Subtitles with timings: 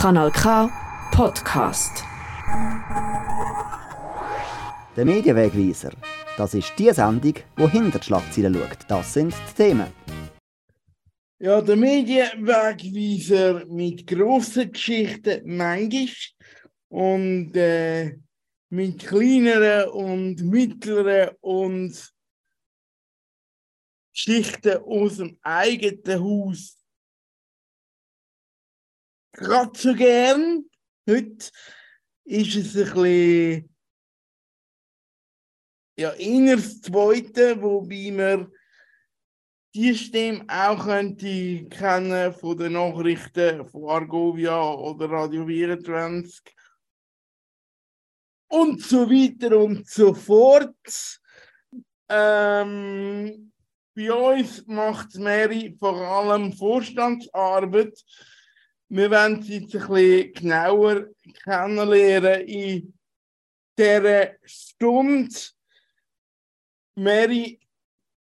[0.00, 0.70] Kanal K
[1.10, 2.04] Podcast.
[4.94, 5.90] Der Medienwegweiser.
[6.36, 8.78] Das ist die Sendung, die hinter die Schlagzeilen schaut.
[8.86, 9.88] Das sind die Themen.
[11.40, 16.06] Ja, der Medienwegweiser mit grossen Geschichten manchmal
[16.90, 18.18] und äh,
[18.70, 22.14] mit kleineren und mittleren und
[24.12, 26.77] Geschichten aus dem eigenen Haus.
[29.40, 30.64] So gern.
[31.08, 31.50] Heute
[32.24, 33.76] ist es ein bisschen
[35.96, 38.52] ja, eher das Zweite, wobei man
[39.74, 46.42] die Stimme auch könnte kennen von den Nachrichten von Argovia oder Radio 24
[48.48, 51.20] und so weiter und so fort.
[52.08, 53.52] Ähm,
[53.94, 58.04] bei uns macht Mary vor allem Vorstandsarbeit.
[58.90, 61.08] Wir wollen sie jetzt ein bisschen genauer
[61.44, 62.94] kennenlernen in
[63.78, 65.34] dieser Stunde.
[66.94, 67.60] Mary,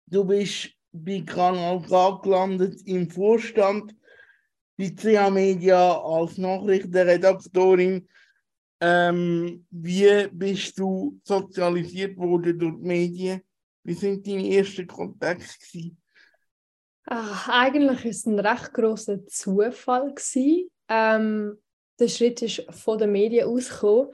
[0.06, 3.92] du bist bei Kanal K gelandet im Vorstand,
[4.76, 8.08] bei CA Media als Nachrichtenredaktorin.
[8.80, 13.42] Ähm, wie bist du sozialisiert worden durch die Medien?
[13.82, 15.44] Wie sind deine ersten Kontakte?
[15.58, 16.01] Gewesen?
[17.06, 20.14] Ach, eigentlich war es ein recht grosser Zufall.
[20.88, 21.58] Ähm,
[21.98, 24.12] der Schritt ist von den Medien ausgekommen.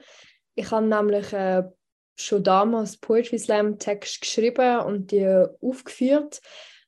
[0.55, 1.63] Ich habe nämlich äh,
[2.15, 5.25] schon damals Poetry Slam Text geschrieben und die
[5.61, 6.41] aufgeführt.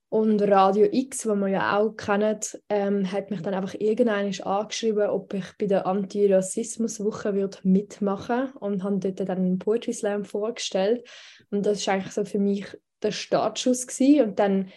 [0.10, 5.10] Und Radio X, wo man ja auch kennt, ähm, hat mich dann einfach irgendwann angeschrieben,
[5.10, 11.08] ob ich bei der Anti-Rassismus-Woche mitmachen und haben dort dann einen Poetry Slam vorgestellt.
[11.50, 12.66] Und das war eigentlich so für mich
[13.02, 13.88] der Startschuss.
[13.88, 14.22] Gewesen.
[14.30, 14.70] Und dann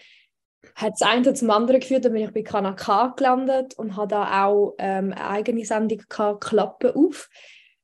[0.74, 4.08] hat es einen zum anderen geführt, dann bin ich bei Kanal K gelandet und habe
[4.08, 7.28] da auch ähm, eine eigene Sendung gehabt, Klappe auf,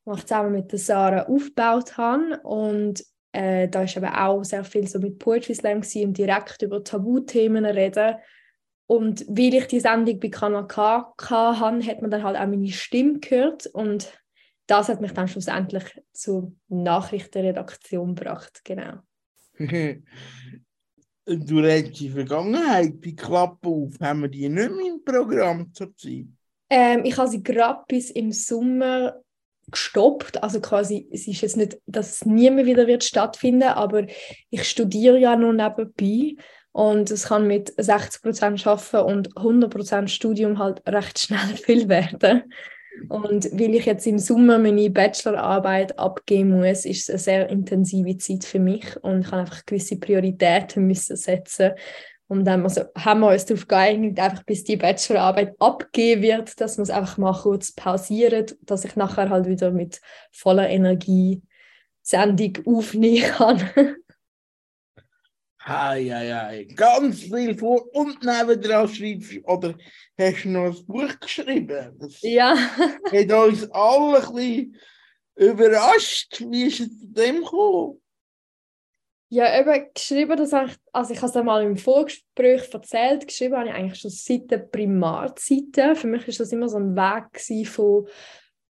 [0.06, 2.40] die ich zusammen mit der Sarah aufgebaut habe.
[2.42, 6.82] Und äh, da war aber auch sehr viel so mit Poetry Slam und direkt über
[6.82, 8.16] Tabuthemen reden.
[8.86, 12.68] Und weil ich die Sendung bei Kanal K hatte, hat man dann halt auch meine
[12.68, 14.12] Stimme gehört und
[14.66, 18.98] das hat mich dann schlussendlich zur Nachrichtenredaktion gebracht, genau.
[21.36, 26.26] du redest die Vergangenheit bei Klappe auf, haben wir die nicht mehr im Programm zurzeit?
[26.68, 29.16] Ähm, ich habe sie gerade bis im Sommer
[29.70, 30.42] gestoppt.
[30.42, 34.06] Also quasi, es ist jetzt nicht, dass es nie mehr wieder wird stattfinden, aber
[34.50, 36.36] ich studiere ja noch nebenbei
[36.72, 42.52] und es kann mit 60% arbeiten und 100% Studium halt recht schnell viel werden.
[43.08, 48.16] Und weil ich jetzt im Sommer meine Bachelorarbeit abgeben muss, ist es eine sehr intensive
[48.18, 51.72] Zeit für mich und ich habe einfach gewisse Prioritäten müssen setzen
[52.30, 56.76] und dann also, haben wir uns darauf geeinigt, einfach bis die Bachelorarbeit abgeben wird, dass
[56.76, 60.00] man es einfach mal kurz pausiert, dass ich nachher halt wieder mit
[60.30, 61.42] voller Energie
[62.02, 63.60] Sendung aufnehmen kann.
[65.62, 66.66] Hei.
[66.74, 69.74] Ganz viel vor und nebendran schreibst oder
[70.18, 71.96] hast du noch ein Buch geschrieben?
[71.98, 72.56] Das ja.
[73.12, 74.76] hat uns alle ein bisschen
[75.36, 76.42] überrascht.
[76.48, 78.00] Wie ist es zu dem gekommen?
[79.28, 83.68] Ja, eben geschrieben, das ich, also ich habe es einmal im Vorgespräch erzählt, geschrieben habe
[83.68, 85.94] ich eigentlich schon seit der Primarzeiten.
[85.94, 88.08] Für mich war das immer so ein Weg von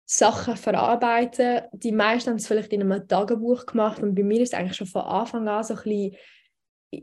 [0.06, 1.64] Sachen verarbeiten.
[1.74, 4.78] Die meisten haben es vielleicht in einem Tagebuch gemacht und bei mir ist es eigentlich
[4.78, 6.16] schon von Anfang an so ein bisschen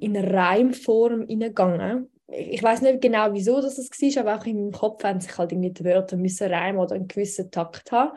[0.00, 2.10] in Reimform hineingegangen.
[2.28, 5.53] Ich weiß nicht genau, wieso das war, aber auch in meinem Kopf haben sich halt
[5.53, 8.16] irgendwie die Wörter müssen reimen oder einen gewissen Takt haben.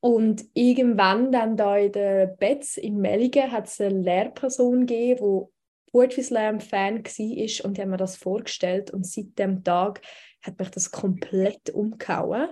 [0.00, 5.46] Und irgendwann dann da in der Betz in Melligen hat es eine Lehrperson gegeben,
[5.86, 10.02] die Poetry Slam Fan war und die haben mir das vorgestellt und seit dem Tag
[10.42, 12.50] hat mich das komplett umgehauen.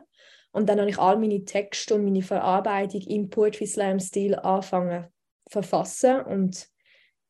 [0.53, 5.05] Und dann habe ich all meine Texte und meine Verarbeitung im Poetry Slam Stil angefangen
[5.05, 6.69] zu verfassen und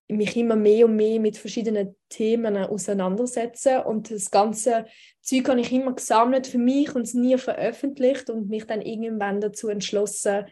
[0.08, 4.86] mich immer mehr und mehr mit verschiedenen Themen auseinandersetzen und das ganze
[5.20, 9.40] Zeug habe ich immer gesammelt für mich und es nie veröffentlicht und mich dann irgendwann
[9.40, 10.46] dazu entschlossen,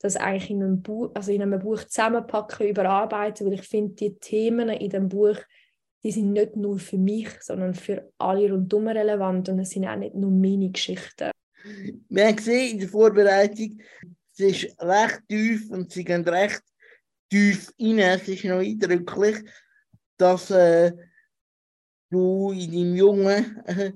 [0.00, 4.18] das eigentlich in einem Buch, also in einem Buch zusammenpacken, überarbeiten, weil ich finde, die
[4.18, 5.38] Themen in dem Buch,
[6.02, 9.96] die sind nicht nur für mich, sondern für alle rundum relevant und es sind auch
[9.96, 11.30] nicht nur meine Geschichten.
[12.08, 13.80] Wir haben gesehen in der Vorbereitung,
[14.32, 16.62] es ist recht tief und sie gehen recht
[17.28, 17.98] tief rein.
[17.98, 19.38] Es ist noch eindrücklich,
[20.16, 20.92] dass äh,
[22.10, 23.92] du in deinem jungen äh,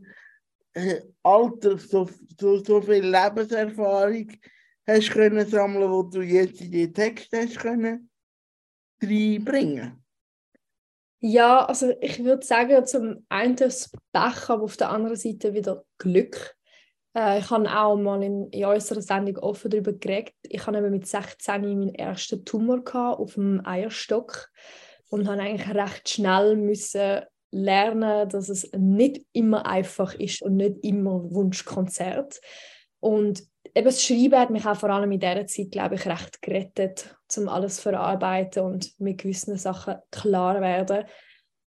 [0.72, 4.30] äh, Alter so, so, so viel Lebenserfahrung
[4.86, 8.10] hast können sammeln, wo du jetzt in die Texte hast können
[9.02, 10.02] reinbringen.
[11.22, 15.84] Ja, also ich würde sagen, zum einen das Pech, aber auf der anderen Seite wieder
[15.98, 16.56] Glück.
[17.14, 20.34] Äh, ich habe auch mal in, in unserer Sendung offen darüber geredet.
[20.42, 24.50] Ich hatte mit 16 meinen ersten Tumor auf dem Eierstock
[25.08, 27.20] und habe eigentlich recht schnell müssen
[27.52, 32.40] lernen, dass es nicht immer einfach ist und nicht immer Wunschkonzert.
[33.00, 33.42] Und
[33.74, 37.16] eben das Schreiben hat mich auch vor allem in dieser Zeit, glaube ich, recht gerettet,
[37.36, 41.04] um alles zu verarbeiten und mit gewissen Sachen klar werden.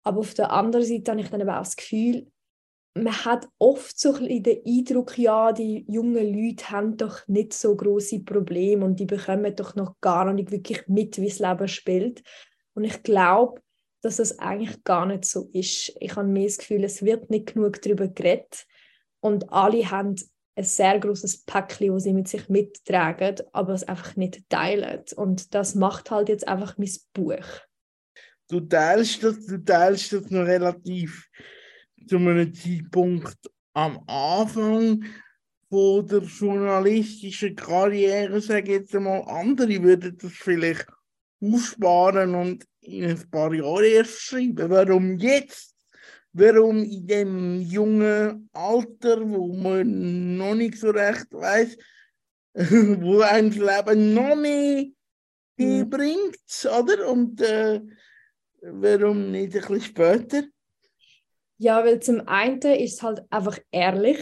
[0.03, 2.27] Aber auf der anderen Seite habe ich dann eben auch das Gefühl,
[2.95, 7.75] man hat oft so ein den Eindruck, ja, die jungen Leute haben doch nicht so
[7.75, 12.23] große Probleme und die bekommen doch noch gar nicht wirklich mit, wie das Leben spielt.
[12.75, 13.61] Und ich glaube,
[14.01, 15.95] dass das eigentlich gar nicht so ist.
[15.99, 18.65] Ich habe mir das Gefühl, es wird nicht genug darüber geredet
[19.21, 20.15] und alle haben
[20.55, 25.03] ein sehr großes Päckchen, das sie mit sich mittragen, aber es einfach nicht teilen.
[25.15, 27.45] Und das macht halt jetzt einfach mein Buch.
[28.49, 31.27] Du teilst das, du teilst das noch relativ
[32.07, 33.37] zu einem Zeitpunkt
[33.73, 35.03] am Anfang
[35.69, 39.23] von der journalistischen Karriere, sage ich jetzt einmal.
[39.23, 40.87] Andere würden das vielleicht
[41.41, 44.69] aufsparen und in ein paar Jahren erst schreiben.
[44.69, 45.73] Warum jetzt?
[46.33, 51.77] warum in dem jungen Alter, wo man noch nicht so recht weiß,
[52.55, 54.85] wo ein Leben noch mehr
[55.57, 55.89] mhm.
[55.89, 57.07] bringt, oder?
[57.09, 57.81] Und äh,
[58.61, 60.43] warum nicht ein bisschen später?
[61.57, 64.17] Ja, weil zum einen ist es halt einfach ehrlich.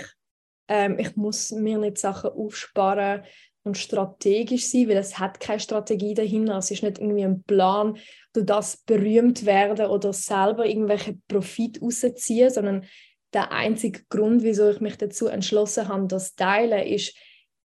[0.68, 3.24] Ähm, ich muss mir nicht Sachen aufsparen,
[3.64, 6.58] und strategisch sein, weil es hat keine Strategie dahinter.
[6.58, 7.98] Es ist nicht irgendwie ein Plan,
[8.34, 12.86] du das berühmt werden oder selber irgendwelche Profit rausziehen, sondern
[13.34, 17.16] der einzige Grund, wieso ich mich dazu entschlossen habe, das teilen, ist,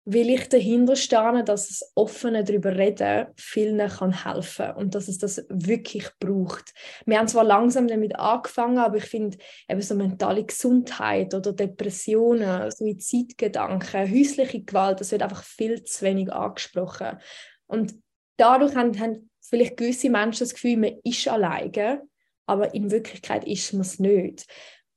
[0.04, 5.18] will ich dahinter stehen, dass es offene darüber reden vielen kann helfen und dass es
[5.18, 6.72] das wirklich braucht.
[7.06, 9.38] Wir haben zwar langsam damit angefangen, aber ich finde
[9.68, 16.32] eben so mentale Gesundheit oder Depressionen, Suizidgedanken, häusliche Gewalt, das wird einfach viel zu wenig
[16.32, 17.18] angesprochen.
[17.66, 17.94] Und
[18.36, 22.02] dadurch haben, haben vielleicht gewisse Menschen das Gefühl, man ist alleine,
[22.46, 24.46] aber in Wirklichkeit ist man es nicht.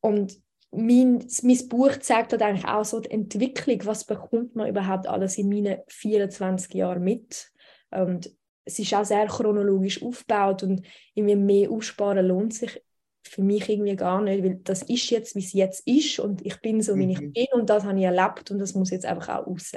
[0.01, 0.35] Und
[0.75, 5.37] mein, mein Buch zeigt halt eigentlich auch so die Entwicklung, was bekommt man überhaupt alles
[5.37, 7.51] in meinen 24 Jahren mit.
[7.91, 8.31] Und
[8.65, 12.81] es ist auch sehr chronologisch aufgebaut und irgendwie mehr aufsparen lohnt sich
[13.27, 16.59] für mich irgendwie gar nicht, weil das ist jetzt, wie es jetzt ist und ich
[16.61, 17.11] bin so, wie mhm.
[17.11, 19.71] ich bin und das habe ich erlebt und das muss jetzt einfach auch raus.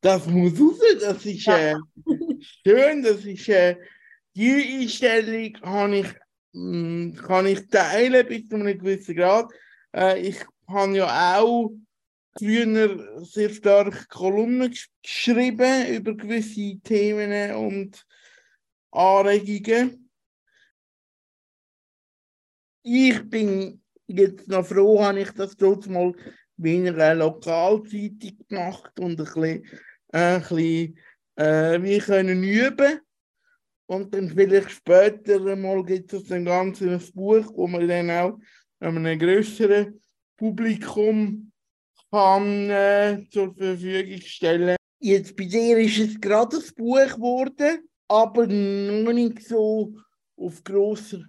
[0.00, 1.72] Das muss raus, das ist ja.
[1.72, 1.76] äh,
[2.66, 3.76] schön, das ist äh,
[4.36, 6.06] die Einstellung kann ich,
[6.52, 9.50] mh, mm, kann ich teilen bis zu einem gewissen Grad.
[9.94, 11.70] Äh, ich habe ja auch
[12.36, 18.04] früher sehr stark Kolumnen geschrieben über gewisse Themen und
[18.90, 20.10] Anregungen.
[22.82, 26.12] Ich bin jetzt noch froh, habe ich das dort mal
[26.58, 29.64] in einer Lokalzeitung gemacht und ein bisschen,
[30.12, 30.98] äh, ein bisschen
[31.36, 33.00] äh, wir können üben.
[33.86, 38.38] Und dann vielleicht später mal gibt es ein ganzes Buch, wo man dann auch
[38.84, 40.00] einem größeren
[40.36, 41.52] Publikum
[42.10, 44.76] kann äh, zur Verfügung stellen.
[45.00, 49.94] Jetzt bei dir ist es gerade ein Buch geworden, aber noch nicht so
[50.36, 51.22] auf grosser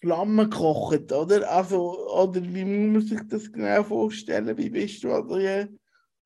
[0.00, 1.50] Flamme gekocht, oder?
[1.50, 4.56] Also, oder wie muss man sich das genau vorstellen?
[4.56, 5.68] Wie bist du an der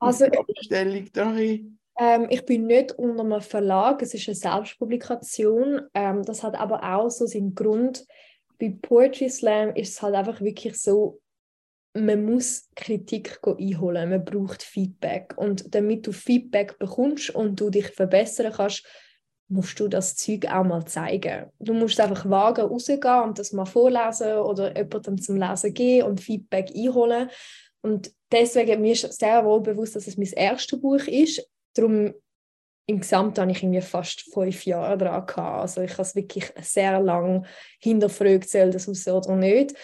[0.00, 1.78] also, Bestellung dahin?
[1.98, 5.82] Ähm, ich bin nicht unter einem Verlag, es ist eine Selbstpublikation.
[5.94, 8.04] Ähm, das hat aber auch so seinen Grund,
[8.58, 11.20] bei Poetry Slam ist es halt einfach wirklich so,
[11.94, 15.34] man muss Kritik einholen, man braucht Feedback.
[15.36, 18.84] Und damit du Feedback bekommst und du dich verbessern kannst,
[19.48, 21.46] musst du das Zeug auch mal zeigen.
[21.58, 26.20] Du musst einfach wagen, rausgehen und das mal vorlesen oder jemandem zum Lesen gehen und
[26.20, 27.30] Feedback einholen.
[27.80, 31.48] Und deswegen mir ist sehr wohl bewusst, dass es mein erstes Buch ist.
[31.74, 32.12] Darum
[32.88, 35.60] insgesamt habe ich irgendwie fast fünf Jahre daran gehabt.
[35.60, 37.42] Also ich habe es wirklich sehr lange
[37.80, 39.74] hinterfragt, soll das raus oder nicht.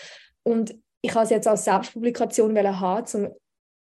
[0.43, 3.29] Und ich habe es jetzt als Selbstpublikation haben, zum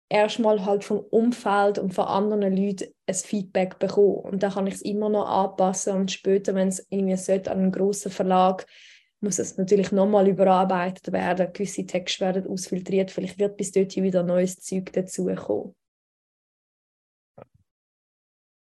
[0.10, 4.18] erstmal halt vom Umfeld und von anderen Leuten ein Feedback bekommen.
[4.18, 7.60] Und dann kann ich es immer noch anpassen und später, wenn es irgendwie sollte, an
[7.60, 8.66] einen grossen Verlag,
[9.22, 11.52] muss es natürlich nochmal überarbeitet werden.
[11.54, 13.10] Gewisse Texte werden ausfiltriert.
[13.10, 15.74] Vielleicht wird bis dort wieder neues Zeug dazukommen.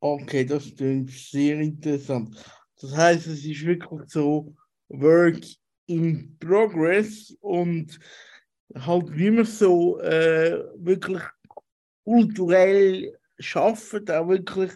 [0.01, 2.37] Okay, das klingt sehr interessant.
[2.81, 4.55] Das heißt, es ist wirklich so
[4.89, 5.41] Work
[5.87, 7.99] in Progress und
[8.77, 11.21] halt wie man so äh, wirklich
[12.05, 14.73] kulturell schafft, auch wirklich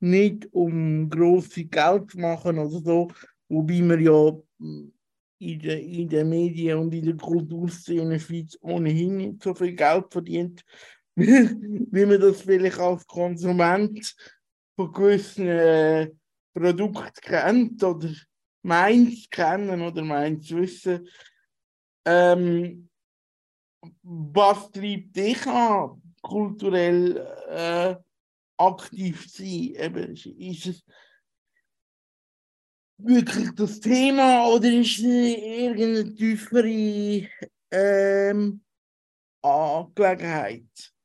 [0.00, 3.08] nicht um grosse Geld zu machen oder so,
[3.48, 4.32] wobei man ja
[5.38, 10.06] in den in der Medien und in der Kulturszene Schweiz ohnehin nicht so viel Geld
[10.10, 10.64] verdient
[11.16, 14.14] wie man das vielleicht als Konsument
[14.76, 16.10] von gewissen äh,
[16.54, 18.10] Produkten kennt oder
[18.62, 21.08] meint kennen oder meint zu wissen.
[22.04, 22.88] Ähm,
[24.02, 27.16] was treibt dich an, kulturell
[27.48, 27.96] äh,
[28.58, 29.74] aktiv zu sein?
[29.74, 30.84] Eben, ist es
[32.98, 37.28] wirklich das Thema oder ist es irgendeine tiefere
[37.70, 38.60] ähm,
[39.42, 40.95] Angelegenheit?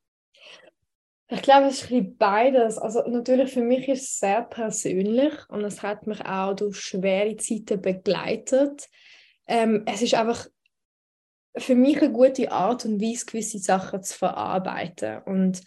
[1.32, 2.76] Ich glaube, es ist ein bisschen beides.
[2.76, 7.36] Also natürlich für mich ist es sehr persönlich und es hat mich auch durch schwere
[7.36, 8.86] Zeiten begleitet.
[9.46, 10.46] Ähm, es ist einfach
[11.56, 15.22] für mich eine gute Art und Weise, gewisse Sachen zu verarbeiten.
[15.24, 15.62] Und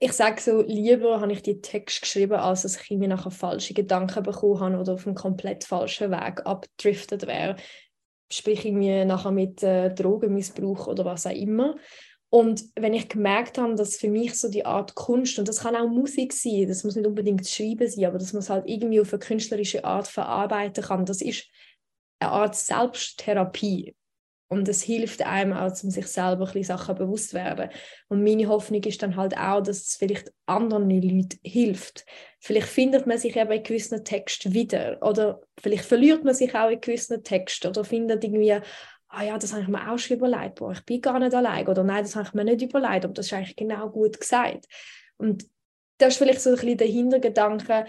[0.00, 3.72] ich sage so, lieber habe ich die Text geschrieben, als dass ich mir nachher falsche
[3.72, 7.56] Gedanken bekommen habe oder auf einem komplett falschen Weg abgedriftet wäre.
[8.30, 11.76] Sprich ich mir nachher mit äh, Drogenmissbrauch oder was auch immer.
[12.30, 15.74] Und wenn ich gemerkt habe, dass für mich so die Art Kunst, und das kann
[15.74, 19.00] auch Musik sein, das muss nicht unbedingt Schreiben sein, aber dass man es halt irgendwie
[19.00, 21.46] auf eine künstlerische Art verarbeiten kann, das ist
[22.20, 23.94] eine Art Selbsttherapie.
[24.50, 27.68] Und es hilft einem auch, um sich selber ein bisschen Sachen bewusst zu werden.
[28.08, 32.06] Und meine Hoffnung ist dann halt auch, dass es vielleicht anderen Leuten hilft.
[32.40, 34.98] Vielleicht findet man sich eben in gewissen Texten wieder.
[35.02, 37.68] Oder vielleicht verliert man sich auch in gewissen Texten.
[37.68, 38.58] Oder findet irgendwie,
[39.08, 41.66] ah ja, das habe ich mir auch schon überlegt, boah, ich bin gar nicht allein,
[41.66, 44.66] oder nein, das habe ich mir nicht überlegt, aber das ist eigentlich genau gut gesagt.
[45.16, 45.46] Und
[45.98, 47.86] das ist vielleicht so ein bisschen der Hintergedanke,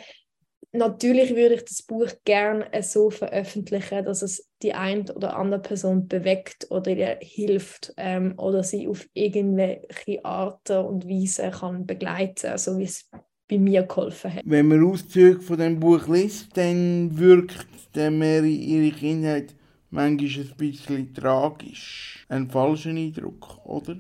[0.72, 6.08] natürlich würde ich das Buch gerne so veröffentlichen, dass es die eine oder andere Person
[6.08, 12.78] bewegt oder ihr hilft ähm, oder sie auf irgendwelche Arten und Weise kann begleiten, so
[12.78, 13.10] wie es
[13.48, 14.44] bei mir geholfen hat.
[14.46, 19.56] Wenn man Auszüge von dem Buch liest, dann wirkt der Mary ihre Kindheit
[19.90, 22.26] manchmal ein bisschen tragisch.
[22.30, 23.98] Ein falscher Eindruck, oder?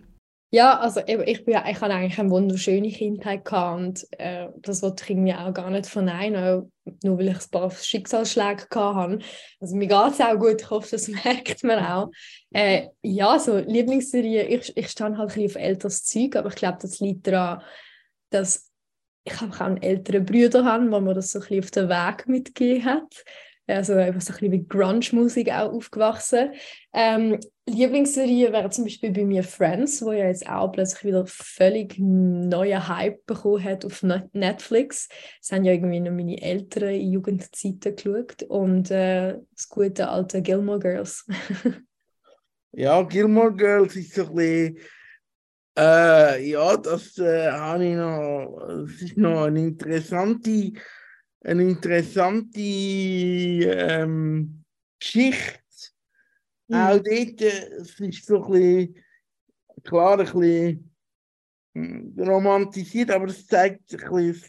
[0.52, 4.82] Ja, also ich, ich, bin, ich hatte eigentlich eine wunderschöne Kindheit gehabt und äh, das
[4.82, 6.72] wollte ich mir auch gar nicht verneinen,
[7.04, 9.20] nur weil ich ein paar Schicksalsschläge hatte.
[9.60, 12.10] Also mir geht es auch gut, ich hoffe, das merkt man auch.
[12.52, 16.56] Äh, ja, so Lieblingsserie, ich, ich stand halt ein bisschen auf älteres Zeug, aber ich
[16.56, 17.62] glaube, das liegt daran,
[18.32, 18.72] dass
[19.26, 22.28] ich auch einen älteren Bruder habe, wo mir das so ein bisschen auf den Weg
[22.28, 23.24] mitgegeben hat
[23.70, 26.52] also einfach so ein bisschen mit Grunge-Musik auch aufgewachsen.
[26.94, 31.98] Ähm, Lieblingsserie wäre zum Beispiel bei mir Friends, wo ja jetzt auch plötzlich wieder völlig
[32.00, 35.08] neuen Hype bekommen hat auf Netflix.
[35.40, 40.42] Das haben ja irgendwie noch meine Eltern in Jugendzeiten geschaut und äh, das gute alte
[40.42, 41.28] Gilmore Girls.
[42.72, 44.78] ja, Gilmore Girls ist so ein bisschen
[45.78, 50.74] äh, ja, das äh, habe ich noch, das ist noch eine interessante
[51.42, 54.64] eine interessante ähm,
[55.00, 55.60] Geschichte.
[56.68, 56.76] Mhm.
[56.76, 58.96] Auch dort äh, es ist so ein bisschen,
[59.84, 60.96] klar, ein bisschen
[61.74, 64.44] hm, romantisiert, aber es zeigt ein bisschen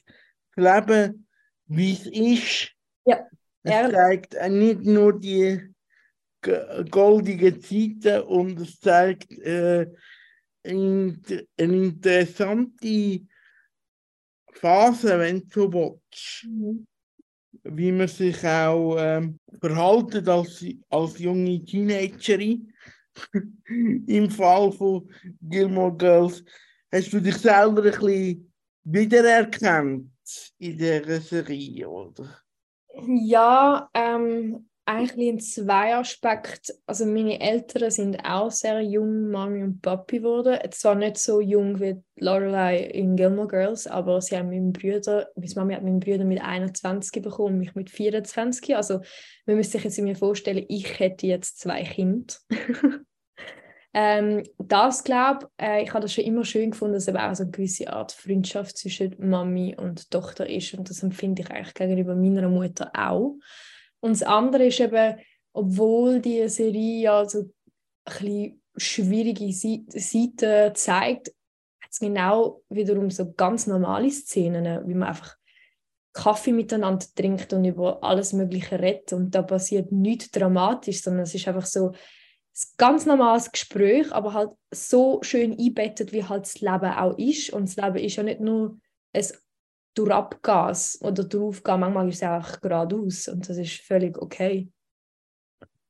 [0.56, 1.26] das Leben,
[1.66, 2.72] wie es ist.
[3.04, 3.26] Ja,
[3.62, 3.94] es ehrlich.
[3.94, 5.72] zeigt nicht nur die
[6.90, 9.86] goldigen Zeiten und es zeigt äh,
[10.64, 11.20] eine
[11.56, 13.26] interessante
[14.54, 16.46] Phase, wenn du willst.
[16.46, 16.86] Mhm.
[17.64, 22.72] Wie man sich auch ähm, verhaltet als, als junge Teenagerin.
[24.06, 25.10] Im Fall von
[25.42, 26.44] Gilmore Girls.
[26.92, 28.52] Hast du dich selber ein bisschen
[28.84, 30.10] wiedererkannt
[30.58, 32.40] in dieser Serie, oder?
[33.06, 36.74] Ja, ähm, eigentlich in zwei Aspekten.
[36.86, 40.58] Also meine Eltern sind auch sehr jung, Mami und Papi geworden.
[40.72, 45.52] Zwar nicht so jung wie Lorelei in Gilmore Girls, aber sie haben meinen Bruder, meine
[45.54, 48.76] Mami hat meinen Bruder mit 21 bekommen mich mit 24.
[48.76, 49.00] Also
[49.46, 52.34] man müsste sich jetzt mir vorstellen, ich hätte jetzt zwei Kinder.
[53.94, 57.44] ähm, das glaube äh, ich habe das schon immer schön gefunden, dass es auch so
[57.44, 62.16] eine gewisse Art Freundschaft zwischen Mami und Tochter ist und das empfinde ich eigentlich gegenüber
[62.16, 63.36] meiner Mutter auch.
[64.00, 65.18] Und das andere ist eben,
[65.52, 67.50] obwohl die Serie ja so
[68.06, 71.28] ein schwierige Seiten zeigt,
[71.82, 75.36] hat es genau wiederum so ganz normale Szenen, wie man einfach
[76.12, 79.12] Kaffee miteinander trinkt und über alles Mögliche redet.
[79.12, 81.96] Und da passiert nichts dramatisch, sondern es ist einfach so ein
[82.76, 87.50] ganz normales Gespräch, aber halt so schön einbettet, wie halt das Leben auch ist.
[87.52, 88.78] Und das Leben ist ja nicht nur
[89.12, 89.26] ein
[89.94, 91.80] durchabgehst oder draufgehen.
[91.80, 94.68] Manchmal ist es auch geradeaus und das ist völlig okay.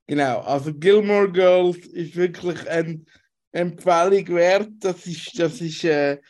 [0.06, 3.04] Genau, also Gilmore Girls ist wirklich eine
[3.52, 4.70] Empfehlung wert.
[4.80, 6.20] Das ist, das ist, äh,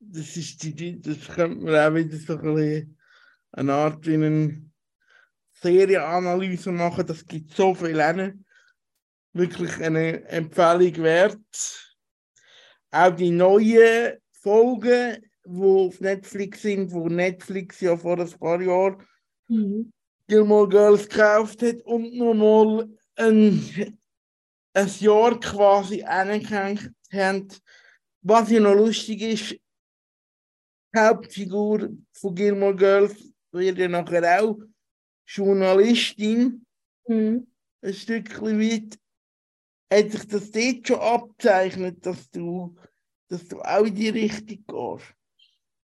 [0.00, 2.98] das ist die, das könnte man auch wieder so ein bisschen
[3.52, 4.70] eine Art wie eine
[5.52, 7.06] Serienanalyse machen.
[7.06, 8.44] Das gibt so viel hin.
[9.32, 11.38] Wirklich eine Empfehlung wert.
[12.90, 19.02] auch die neuen Folgen, die auf Netflix sind, wo Netflix ja vor ein paar Jahren
[19.48, 19.92] Mhm.
[20.28, 23.60] Gilmore Girls gekauft hat und nochmal ein,
[24.72, 27.48] ein Jahr quasi angehängt haben.
[28.22, 29.50] Was ja noch lustig ist,
[30.94, 34.58] die Hauptfigur von Gilmore Girls wird ja nachher auch
[35.26, 36.64] Journalistin,
[37.08, 37.46] Mhm.
[37.82, 38.98] ein Stückchen weit.
[39.92, 42.76] Hat sich das dort schon abzeichnet, dass du,
[43.28, 45.14] dass du auch in die Richtung gehst?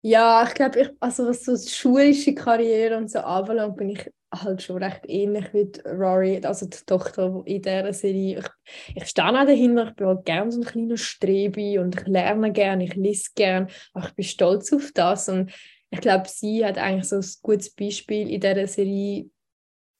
[0.03, 4.11] Ja, ich glaube, ich, also was so die schulische Karriere und so anbelangt, bin ich
[4.33, 8.39] halt schon recht ähnlich wie Rory, also die Tochter in dieser Serie.
[8.39, 12.07] Ich, ich stehe auch dahinter, ich bin halt gerne so ein kleiner Strebi und ich
[12.07, 15.51] lerne gerne, ich lese gerne, aber ich bin stolz auf das und
[15.91, 19.29] ich glaube, sie hat eigentlich so ein gutes Beispiel in dieser Serie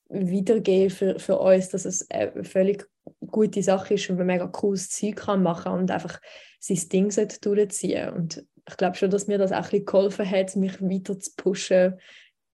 [0.10, 2.88] wiedergegeben für, für uns, dass es eine völlig
[3.27, 6.20] gute Sache ist und man mega cooles Zeug kann machen und einfach
[6.60, 10.56] sein Ding durchziehen und ich glaube schon, dass mir das auch ein bisschen geholfen hat,
[10.56, 12.00] mich weiter zu pushen,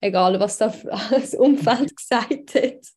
[0.02, 2.88] egal was das Umfeld gesagt hat.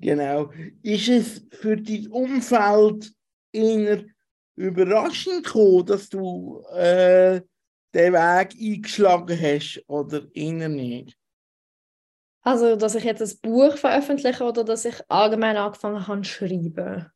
[0.00, 0.50] Genau.
[0.82, 3.12] Ist es für dein Umfeld
[3.52, 4.04] eher
[4.56, 7.40] überraschend gekommen, dass du äh,
[7.94, 11.16] den Weg eingeschlagen hast oder eher nicht?
[12.42, 17.10] Also, dass ich jetzt ein Buch veröffentliche oder dass ich allgemein angefangen habe zu schreiben.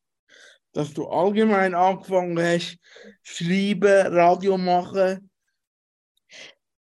[0.74, 2.78] Dass du allgemein angefangen hast,
[3.22, 5.30] schreiben, Radio machen.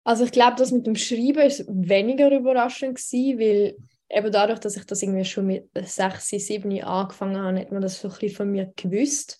[0.03, 3.75] Also ich glaube, das mit dem Schreiben ist weniger überraschend gewesen, weil
[4.09, 7.99] eben dadurch, dass ich das irgendwie schon mit 6, 7 angefangen habe, hat man das
[7.99, 9.37] so ein bisschen von mir gewusst.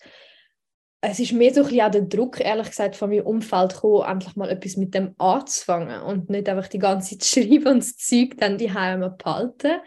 [0.99, 4.09] Es ist mehr so ein bisschen auch der Druck, ehrlich gesagt, von meinem Umfeld gekommen,
[4.09, 7.95] endlich mal etwas mit dem anzufangen und nicht einfach die ganze Zeit schreiben und das
[7.97, 9.79] Zeug dann die Heime behalten.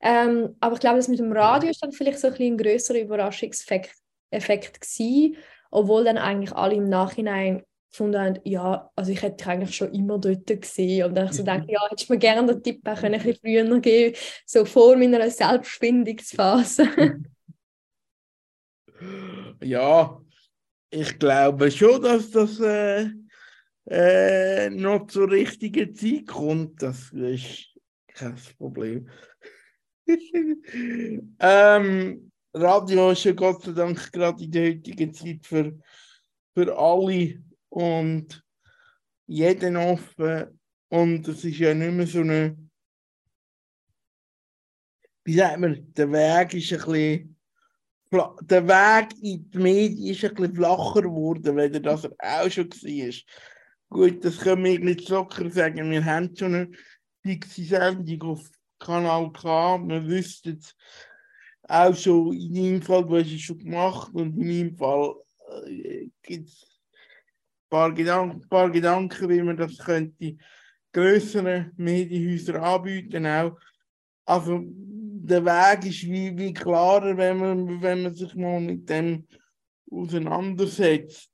[0.00, 2.58] Ähm, aber ich glaube, das mit dem Radio ist dann vielleicht so ein, bisschen ein
[2.58, 3.94] größerer Überraschungseffekt
[4.30, 5.36] Effekt gewesen,
[5.70, 9.92] obwohl dann eigentlich alle im Nachhinein gefunden haben, ja, also ich hätte dich eigentlich schon
[9.94, 11.06] immer dort gesehen.
[11.06, 13.22] Und dann ich so gedacht, ja, hättest du mir gerne den Tipp auch können, ein
[13.22, 16.88] bisschen früher geben so vor meiner Selbstfindungsphase.
[19.60, 20.20] Ja,
[20.90, 23.10] ich glaube schon, dass das äh,
[23.86, 26.82] äh, noch zur richtigen Zeit kommt.
[26.82, 27.74] Das ist
[28.08, 29.08] kein Problem.
[31.38, 35.78] Ähm, Radio ist ja Gott sei Dank gerade in der heutigen Zeit für,
[36.54, 38.42] für alle und
[39.26, 40.58] jeden offen.
[40.88, 42.56] Und es ist ja nicht mehr so eine.
[45.24, 47.38] Wie sagt man, der Weg ist ein bisschen
[48.10, 52.70] der Weg in die Medien ist ein bisschen flacher geworden, weil das er auch schon
[52.70, 53.14] war.
[53.90, 55.90] Gut, das können wir nicht locker sagen.
[55.90, 56.70] Wir haben schon eine
[57.22, 59.78] fixe Sendung auf Kanal K.
[59.86, 60.74] Wir wüssten es
[61.68, 65.14] auch schon in deinem Fall, du hast es schon gemacht und in meinem Fall
[65.66, 66.80] äh, gibt es
[67.70, 70.36] ein paar Gedanken, wie man das könnte
[70.92, 73.58] größeren Medienhäusern anbieten auch.
[74.24, 79.26] Also der Weg ist wie, wie klarer, wenn man, wenn man sich mal mit dem
[79.90, 81.30] auseinandersetzt.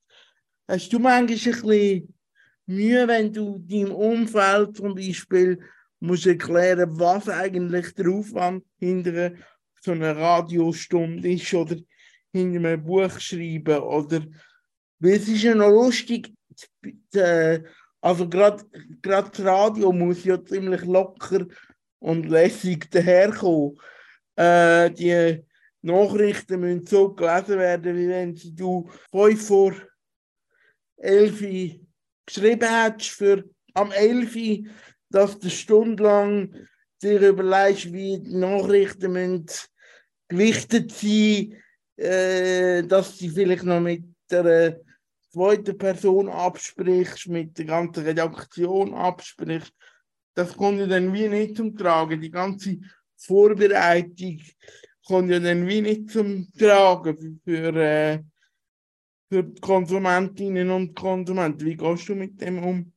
[0.69, 2.17] Hast du manchmal ein bisschen
[2.67, 5.61] Mühe, wenn du deinem Umfeld zum Beispiel
[6.05, 9.33] musst erklären, was eigentlich der Aufwand hinter
[9.81, 11.77] so einer Radiostunde ist oder
[12.33, 14.25] hinter einem Buch schreiben oder
[15.01, 16.33] weil es ist ja noch lustig,
[17.15, 17.61] äh,
[18.01, 18.65] also gerade
[19.03, 21.47] das Radio muss ja ziemlich locker
[21.99, 23.79] und lässig daherkommen.
[24.37, 25.43] Äh, die
[25.83, 29.73] Nachrichten müssen so gelesen werden, wie wenn sie du fünf vor
[30.97, 31.45] elf
[32.27, 34.69] geschrieben hättest für am 11,
[35.15, 36.53] dass du stundenlang
[37.01, 39.47] dir überlegst, wie die Nachrichten müssen
[40.29, 41.57] gewichtet sein,
[41.97, 44.81] äh, dass sie vielleicht noch mit der
[45.31, 49.73] zweiten Person absprichst, mit der ganzen Redaktion absprichst.
[50.35, 52.21] Das kommt ja dann wie nicht zum Tragen.
[52.21, 52.79] Die ganze
[53.17, 54.41] Vorbereitung
[55.07, 58.19] kommt ja dann wie nicht zum Tragen für, äh,
[59.29, 61.65] für die Konsumentinnen und Konsumenten.
[61.67, 62.94] Wie gehst du mit dem um?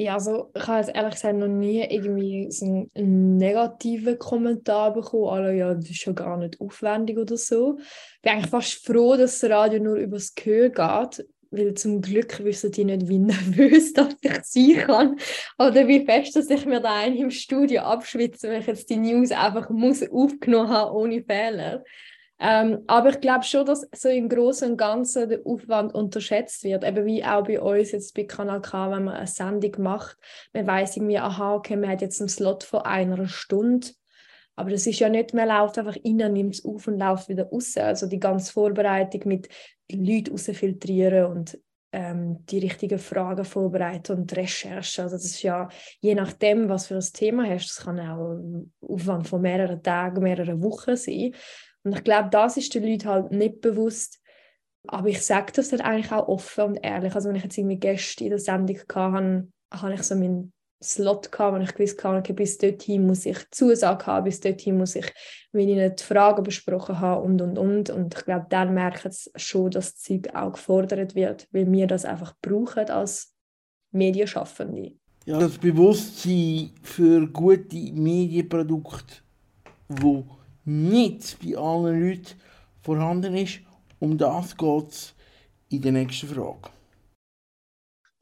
[0.00, 5.28] Ja, also ich habe jetzt ehrlich gesagt noch nie irgendwie so einen, negativen Kommentar bekommen,
[5.28, 7.76] also ja, das ist schon gar nicht aufwendig oder so.
[7.78, 12.42] Ich bin eigentlich fast froh, dass das Radio nur übers Gehör geht, weil zum Glück
[12.42, 15.16] wissen die nicht, wie nervös dass ich sein kann
[15.58, 18.96] oder wie fest, dass ich mir da einen im Studio abschwitze, wenn ich jetzt die
[18.96, 21.84] News einfach muss aufgenommen habe, ohne Fehler.
[22.42, 26.84] Ähm, aber ich glaube schon, dass so im Großen und Ganzen der Aufwand unterschätzt wird.
[26.84, 30.16] Eben wie auch bei uns jetzt bei Kanal K, wenn man eine Sendung macht,
[30.54, 33.88] man weiß irgendwie, aha, okay, man hat jetzt einen Slot von einer Stunde.
[34.56, 37.44] Aber das ist ja nicht, man läuft einfach rein, nimmt es auf und läuft wieder
[37.44, 37.76] raus.
[37.76, 39.48] Also die ganze Vorbereitung mit
[39.90, 41.58] Leuten rausfiltrieren und
[41.92, 45.02] ähm, die richtigen Fragen vorbereiten und Recherche.
[45.02, 45.68] Also das ist ja,
[46.00, 50.22] je nachdem, was für ein Thema hast, das kann auch ein Aufwand von mehreren Tagen,
[50.22, 51.34] mehreren Wochen sein.
[51.82, 54.20] Und ich glaube, das ist den Leuten halt nicht bewusst.
[54.86, 57.14] Aber ich sage das halt eigentlich auch offen und ehrlich.
[57.14, 61.30] Also wenn ich jetzt irgendwie Gäste in der Sendung hatte, habe ich so meinen Slot
[61.30, 64.96] gehabt, wo ich gewusst habe, okay, bis dorthin muss ich Zusagen haben, bis dorthin muss
[64.96, 65.12] ich
[65.52, 67.90] mit ihnen die Fragen besprochen haben und, und, und.
[67.90, 71.86] Und ich glaube, dann merken sie schon, dass das Zeug auch gefordert wird, weil wir
[71.86, 73.34] das einfach brauchen als
[73.92, 74.92] Medienschaffende.
[75.26, 79.16] Ja, das Bewusstsein für gute Medienprodukte,
[79.88, 80.24] wo
[80.70, 82.40] nicht bei allen Leuten
[82.82, 83.60] vorhanden ist,
[83.98, 85.14] um das geht es
[85.68, 86.70] in der nächsten Frage.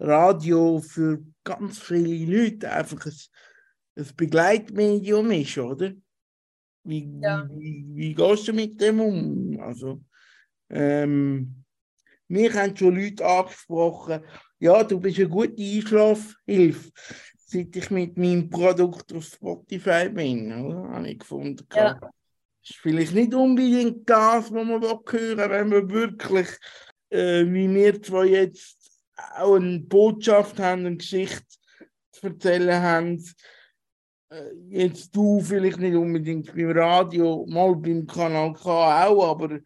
[0.00, 3.12] Radio für ganz viele Leute einfach ein,
[3.96, 5.92] ein Begleitmedium ist, oder?
[6.84, 7.48] Wie, Ja.
[7.50, 9.60] wie, wie gehst du mit dem um?
[9.60, 10.02] Also,
[10.70, 11.64] ähm,
[12.28, 14.22] mich haben schon Leute angesprochen,
[14.60, 16.90] ja, du bist eine gute Einschlafhilfe,
[17.36, 20.88] seit ich mit meinem Produkt auf Spotify bin, oder?
[20.90, 21.66] Habe ich gefunden.
[21.74, 21.98] Ja.
[22.70, 26.48] Ist vielleicht nicht unbedingt das, was man hören wenn wir wirklich,
[27.10, 28.78] äh, wie wir zwei jetzt
[29.36, 31.44] auch eine Botschaft haben, eine Geschichte
[32.12, 33.24] zu erzählen haben.
[34.30, 39.60] Äh, jetzt du vielleicht nicht unbedingt beim Radio, mal beim Kanal K auch, aber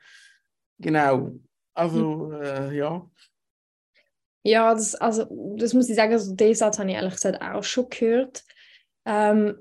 [0.78, 1.32] genau.
[1.74, 3.08] Also, äh, ja.
[4.44, 7.62] Ja, das, also, das muss ich sagen, also den Satz habe ich ehrlich gesagt auch
[7.62, 8.44] schon gehört.
[9.04, 9.56] Ähm,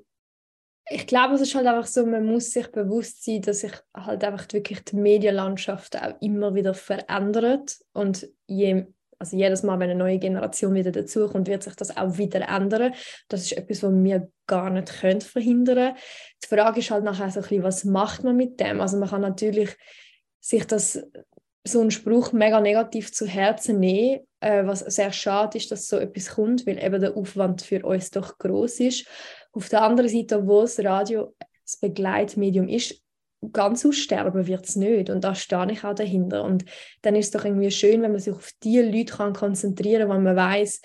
[0.94, 4.24] ich glaube, es ist halt einfach so, man muss sich bewusst sein, dass sich halt
[4.24, 8.86] einfach wirklich die Medienlandschaft auch immer wieder verändert und je,
[9.18, 12.94] also jedes Mal, wenn eine neue Generation wieder dazukommt, wird sich das auch wieder ändern.
[13.30, 15.96] Das ist etwas, was wir gar nicht können verhindern
[16.44, 18.82] Die Frage ist halt nachher so ein bisschen, was macht man mit dem?
[18.82, 19.78] Also man kann natürlich
[20.40, 21.04] sich das
[21.64, 25.98] so einen Spruch mega negativ zu Herzen nehmen, äh, was sehr schade ist, dass so
[25.98, 29.06] etwas kommt, weil eben der Aufwand für uns doch groß ist.
[29.54, 33.02] Auf der anderen Seite, wo das Radio das Begleitmedium ist,
[33.52, 35.10] ganz aussterben wird es nicht.
[35.10, 36.44] Und da stehe ich auch dahinter.
[36.44, 36.66] Und
[37.02, 40.20] dann ist es doch irgendwie schön, wenn man sich auf die Leute kann konzentrieren kann,
[40.20, 40.82] wo man weiß,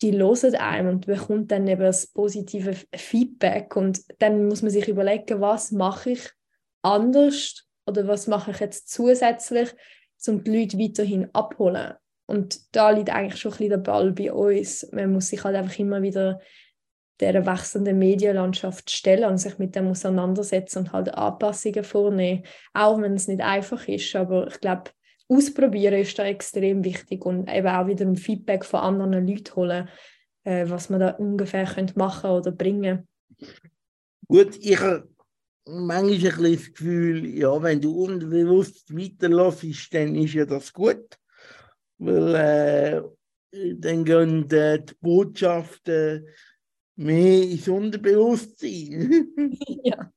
[0.00, 3.76] die hören einem und bekommt dann eben das positive Feedback.
[3.76, 6.30] Und dann muss man sich überlegen, was mache ich
[6.82, 9.70] anders oder was mache ich jetzt zusätzlich,
[10.26, 11.94] um die Leute weiterhin abholen.
[12.26, 14.88] Und da liegt eigentlich schon ein bisschen der Ball bei uns.
[14.92, 16.40] Man muss sich halt einfach immer wieder
[17.20, 22.44] der wechselnden Medienlandschaft stellen und sich mit dem auseinandersetzen und halt Anpassungen vornehmen.
[22.74, 24.14] Auch wenn es nicht einfach ist.
[24.16, 24.90] Aber ich glaube,
[25.28, 29.88] ausprobieren ist da extrem wichtig und eben auch wieder ein Feedback von anderen Leuten holen,
[30.44, 33.06] äh, was man da ungefähr könnte machen oder bringen.
[34.26, 35.08] Gut, ich habe
[35.66, 41.18] manchmal ein bisschen das Gefühl, ja, wenn du unbewusst weiterläufst, dann ist ja das gut.
[41.98, 43.02] Weil äh,
[43.76, 46.26] dann gehen äh, die Botschaften
[46.96, 49.30] mehr ins Unterbewusstsein.
[49.84, 50.12] ja.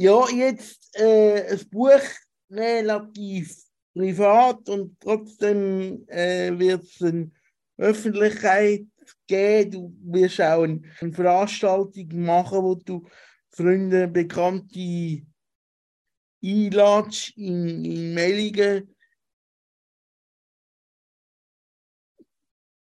[0.00, 2.00] Ja, jetzt äh, ein Buch
[2.50, 3.56] relativ
[3.94, 7.32] privat und trotzdem äh, wird es eine
[7.76, 8.86] Öffentlichkeit
[9.26, 9.70] geben.
[9.70, 13.08] Du wirst auch eine, eine Veranstaltung machen, wo du
[13.50, 15.26] Freunde, Bekannte
[16.44, 18.94] einladest in, in Meldungen.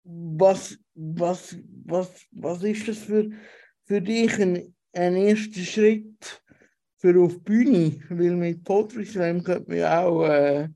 [0.08, 3.30] Was, was, was, was ist das für,
[3.84, 6.42] für dich ein, ein erster Schritt
[6.98, 8.00] für auf die Bühne?
[8.10, 10.68] Weil mit Poetry Slam könnte man ja auch äh,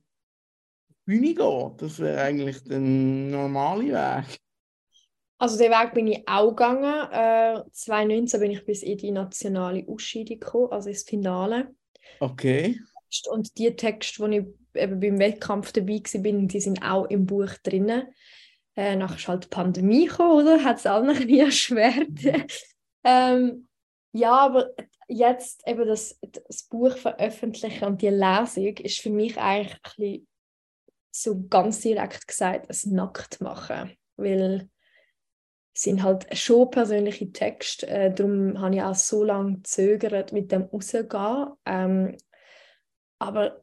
[0.88, 1.76] auf die Bühne gehen.
[1.76, 4.40] Das wäre eigentlich der normale Weg.
[5.38, 7.10] Also den Weg bin ich auch gegangen.
[7.12, 11.74] Äh, 2019 bin ich bis in die nationale Ausscheidung gekommen, also ins Finale.
[12.18, 12.78] Okay.
[13.30, 17.54] Und die Texte, die ich eben beim Wettkampf dabei war, die sind auch im Buch
[17.62, 18.02] drin.
[18.80, 20.64] Äh, nachher halt Pandemie gekommen, oder?
[20.64, 22.08] Hat es allen ein erschwert.
[23.04, 23.68] ähm,
[24.12, 24.70] ja, aber
[25.06, 30.28] jetzt eben das, das Buch veröffentlichen und die Lesung ist für mich eigentlich ein bisschen
[31.10, 33.98] so ganz direkt gesagt ein Nacktmachen.
[34.16, 34.70] Weil
[35.74, 40.52] es sind halt schon persönliche Texte, äh, darum habe ich auch so lange gezögert mit
[40.52, 41.48] dem rauszugehen.
[41.66, 42.16] Ähm,
[43.18, 43.62] aber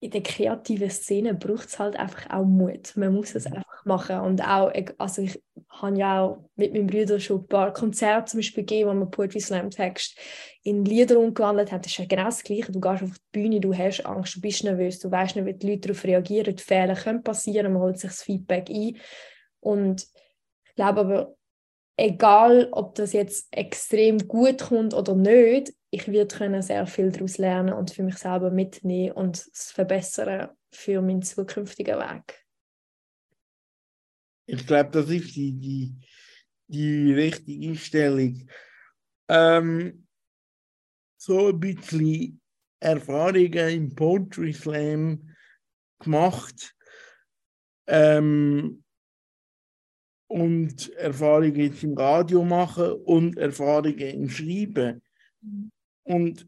[0.00, 2.96] in der kreativen Szene braucht es halt einfach auch Mut.
[2.96, 4.20] Man muss es einfach machen.
[4.20, 8.38] Und auch, also ich habe ja auch mit meinem Bruder schon ein paar Konzerte zum
[8.38, 10.18] Beispiel gegeben, wo man Poetry Slam Text
[10.62, 11.84] in Lieder umgewandelt hat.
[11.84, 12.72] Das ist ja genau das Gleiche.
[12.72, 15.54] Du gehst auf die Bühne, du hast Angst, du bist nervös, du weißt nicht, wie
[15.54, 16.56] die Leute darauf reagieren.
[16.56, 18.96] Die Fehler können passieren, man holt sich das Feedback ein.
[19.60, 20.06] Und
[20.64, 21.34] ich glaube aber,
[22.00, 27.36] egal ob das jetzt extrem gut kommt oder nicht, ich werde können sehr viel daraus
[27.38, 32.46] lernen und für mich selber mitnehmen und es verbessern für meinen zukünftigen Weg.
[34.46, 35.94] Ich glaube, das ist die, die,
[36.68, 38.48] die richtige Einstellung.
[39.28, 40.06] Ähm,
[41.18, 42.40] so ein bisschen
[42.80, 45.36] Erfahrungen im Poetry Slam
[45.98, 46.74] gemacht.
[47.86, 48.82] Ähm,
[50.30, 55.02] und Erfahrungen im Radio machen und Erfahrungen im Schreiben
[56.04, 56.46] und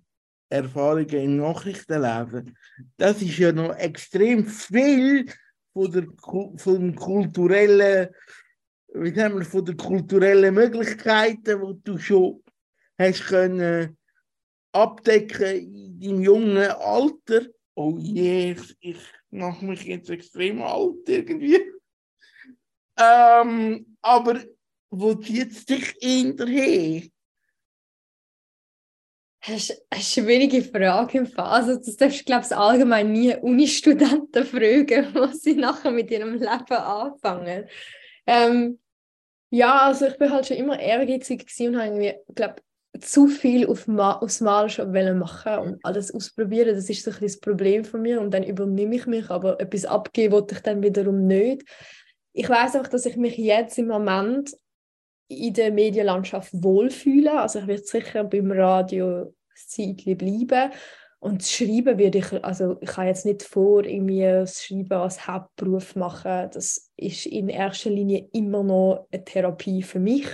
[0.48, 2.56] Erfahrungen im Nachrichtenlesen.
[2.96, 5.26] Das ist ja noch extrem viel
[5.72, 6.06] von der
[6.58, 8.08] von kulturellen,
[8.94, 12.40] wie sagen wir, von der kulturellen Möglichkeiten, die du schon
[12.98, 13.96] hast können
[14.70, 17.48] abdecken in deinem jungen Alter.
[17.74, 21.58] Oh je, ich mache mich jetzt extrem alt irgendwie.
[22.98, 24.40] Ähm, aber
[24.90, 27.02] wo zieht es dich hinterher?
[29.44, 31.46] Das ist eine schwierige Frage im Fall.
[31.46, 36.34] Also das darfst du, glaube ich, allgemein nie Uni-Studenten fragen, was sie nachher mit ihrem
[36.34, 37.66] Leben anfangen.
[38.26, 38.78] Ähm,
[39.50, 42.56] ja, also ich bin halt schon immer ehrgeizig und habe irgendwie, glaube
[43.00, 46.74] zu viel auf Ma aufs Mal schon machen und alles ausprobieren.
[46.74, 49.86] Das ist so ein das Problem von mir und dann übernehme ich mich, aber etwas
[49.86, 51.64] abgeben wollte ich dann wiederum nicht
[52.32, 54.56] ich weiß auch, dass ich mich jetzt im Moment
[55.28, 57.40] in der Medienlandschaft wohlfühle.
[57.40, 59.34] Also ich werde sicher beim Radio
[59.78, 60.72] ein bleiben.
[61.20, 65.26] Und das Schreiben würde ich, also ich habe jetzt nicht vor, irgendwie das Schreiben als
[65.26, 66.50] Hauptberuf machen.
[66.52, 70.26] Das ist in erster Linie immer noch eine Therapie für mich.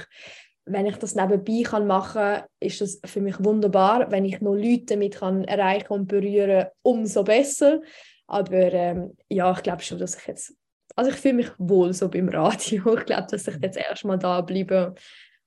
[0.65, 4.11] Wenn ich das nebenbei kann machen kann, ist das für mich wunderbar.
[4.11, 7.83] Wenn ich noch Leute damit kann erreichen und berühren, umso besser.
[8.27, 10.55] Aber ähm, ja, ich glaube schon, dass ich jetzt
[10.99, 12.83] also ich fühle mich wohl so beim Radio.
[12.99, 14.97] Ich glaube, dass ich jetzt erstmal da bleibe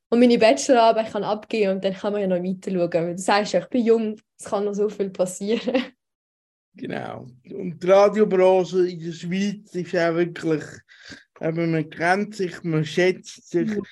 [0.09, 3.15] und meine Bachelorarbeit kann abgeben und dann kann man ja noch weiter schauen.
[3.15, 5.83] Du sagst ja, ich bin jung, es kann noch so viel passieren.
[6.73, 7.27] Genau.
[7.43, 10.63] Und die Radiobranche in der Schweiz ist auch wirklich,
[11.41, 13.67] eben, man kennt sich, man schätzt sich.
[13.67, 13.83] Mhm.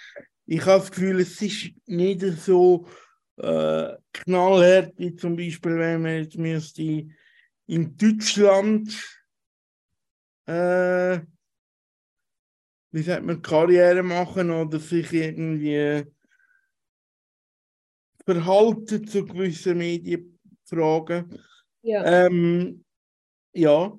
[0.45, 2.87] Ich habe das Gefühl, es ist nicht so
[3.35, 7.05] äh, knallhart, wie zum Beispiel, wenn man jetzt müsste
[7.67, 8.93] in Deutschland
[10.45, 11.19] äh,
[12.91, 16.05] wie sagt man, Karriere machen oder sich irgendwie
[18.25, 21.39] verhalten zu gewissen Medienfragen.
[21.81, 22.25] Ja.
[22.25, 22.83] Ähm,
[23.53, 23.97] ja.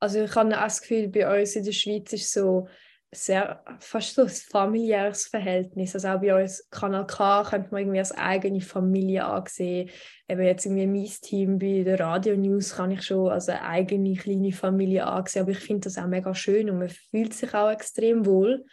[0.00, 2.68] Also ich habe auch das Gefühl, bei uns in der Schweiz ist so
[3.10, 5.94] sehr, fast so ein familiäres Verhältnis.
[5.94, 9.88] Also auch bei uns Kanal K könnte man irgendwie als eigene Familie ansehen.
[10.28, 14.14] Eben jetzt irgendwie mein Team bei der Radio News kann ich schon als eine eigene
[14.14, 15.42] kleine Familie ansehen.
[15.42, 18.66] Aber ich finde das auch mega schön und man fühlt sich auch extrem wohl.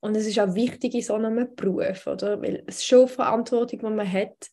[0.00, 2.40] Und es ist auch wichtig in so einem Beruf, oder?
[2.42, 4.48] Weil es ist schon Verantwortung, die man hat.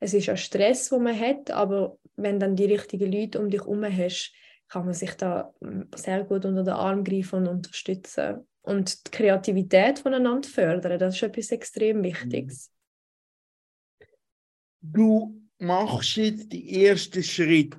[0.00, 3.60] Es ist auch Stress, den man hat, aber wenn dann die richtigen Leute um dich
[3.60, 4.32] herum hast,
[4.68, 5.54] kann man sich da
[5.94, 10.98] sehr gut unter den Arm greifen und unterstützen und die Kreativität voneinander fördern.
[10.98, 12.70] Das ist etwas extrem Wichtiges.
[14.80, 17.78] Du machst jetzt die ersten Schritte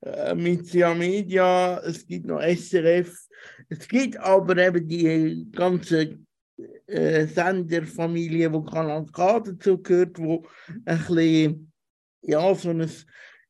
[0.00, 3.28] äh, mit Sia Media, es gibt noch SRF,
[3.68, 6.18] es gibt aber eben die ganze
[6.86, 10.46] äh, Senderfamilie, wo Kanal K dazu gehört, wo
[10.86, 11.72] ein bisschen,
[12.22, 12.90] ja, so ein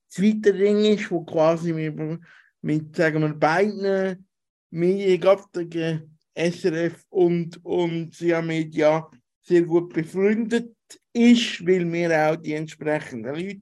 [0.09, 2.21] zweiter Ding ist, wo quasi mit,
[2.61, 4.27] mit sagen wir, beiden
[4.71, 9.09] Mediengattungen SRF und, und SIA Media
[9.41, 10.75] sehr gut befreundet
[11.13, 13.61] ist, weil wir auch die entsprechenden Leute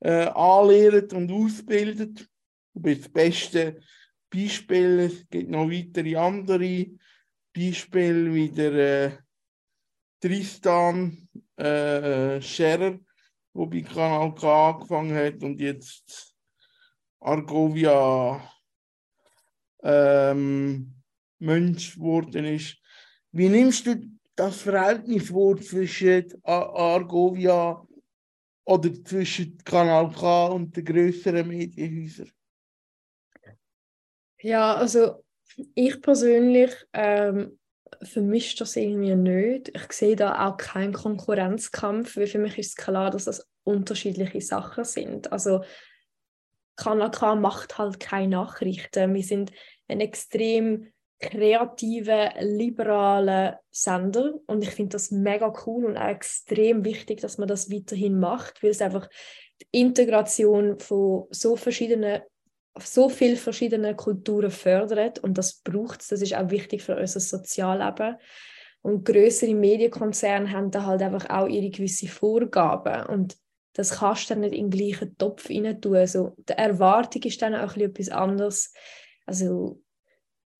[0.00, 2.14] äh, anlehren und ausbilden.
[2.74, 3.80] Du bist das beste
[4.30, 4.98] Beispiel.
[5.00, 6.86] Es gibt noch weitere andere
[7.54, 9.18] Beispiele, wie der äh,
[10.20, 12.98] Tristan äh, Scherer,
[13.54, 16.34] der bei Kanal K angefangen hat und jetzt
[17.20, 18.40] Argovia
[19.82, 20.97] ähm,
[21.38, 22.76] Mensch geworden ist.
[23.32, 23.96] Wie nimmst du
[24.34, 27.84] das Verhältnis vor zwischen Argovia
[28.64, 32.30] oder zwischen Kanal K und den größeren Medienhäusern?
[34.40, 35.24] Ja, also
[35.74, 37.58] ich persönlich ähm,
[38.02, 39.70] vermische das irgendwie nicht.
[39.74, 44.84] Ich sehe da auch keinen Konkurrenzkampf, weil für mich ist klar, dass das unterschiedliche Sachen
[44.84, 45.32] sind.
[45.32, 45.64] Also
[46.76, 49.14] Kanal K macht halt keine Nachrichten.
[49.14, 49.52] Wir sind
[49.88, 57.20] ein extrem kreativen, liberalen Sender und ich finde das mega cool und auch extrem wichtig,
[57.20, 59.08] dass man das weiterhin macht, weil es einfach
[59.60, 62.22] die Integration von so verschiedenen
[62.80, 67.18] so viele verschiedene Kulturen fördert und das braucht es, das ist auch wichtig für unser
[67.18, 68.16] Sozialleben
[68.82, 73.06] Und größere Medienkonzerne haben da halt einfach auch ihre gewisse Vorgaben.
[73.06, 73.36] Und
[73.74, 75.96] das kannst du dann nicht in den gleichen Topf rein tun.
[75.96, 78.72] Also, die Erwartung ist dann auch etwas anderes.
[79.26, 79.82] Also,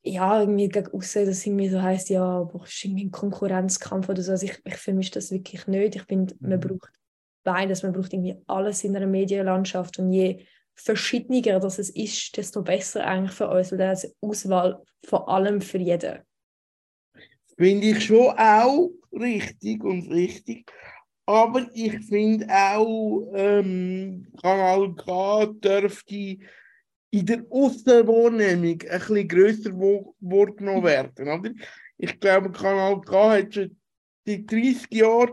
[0.02, 4.08] ja, irgendwie gegen aussen, dass irgendwie so heisst, ja, aber es ist irgendwie ein Konkurrenzkampf
[4.08, 4.32] oder so.
[4.32, 5.96] Also ich, ich vermische das wirklich nicht.
[5.96, 6.60] Ich finde, man mhm.
[6.60, 6.92] braucht
[7.44, 7.82] beides.
[7.82, 13.04] Man braucht irgendwie alles in einer Medienlandschaft und je verschiedener das es ist, desto besser
[13.04, 16.20] eigentlich für uns, weil das Auswahl vor allem für jeden.
[17.56, 20.70] Finde ich schon auch richtig und richtig.
[21.26, 26.38] Aber ich finde auch, ähm, Kanal K dürfte
[27.10, 31.28] in der Aussenwahrnehmung ein bisschen grösser wahrgenommen werden.
[31.28, 31.52] Oder?
[31.96, 33.76] Ich glaube, Kanal K hat schon
[34.26, 35.30] seit 30 Jahren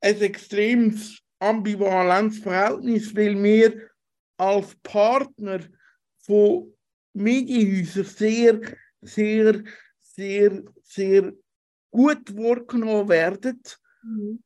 [0.00, 3.90] ein extremes ambivalentes Verhältnis, weil wir
[4.36, 5.60] als Partner
[6.18, 6.72] von
[7.14, 8.60] Medienhäusern sehr,
[9.00, 9.62] sehr,
[10.00, 11.32] sehr, sehr
[11.90, 13.62] gut wahrgenommen werden
[14.02, 14.42] mhm.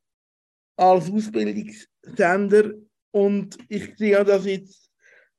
[0.77, 2.73] als Ausbildungssender.
[3.11, 4.86] Und ich sehe das jetzt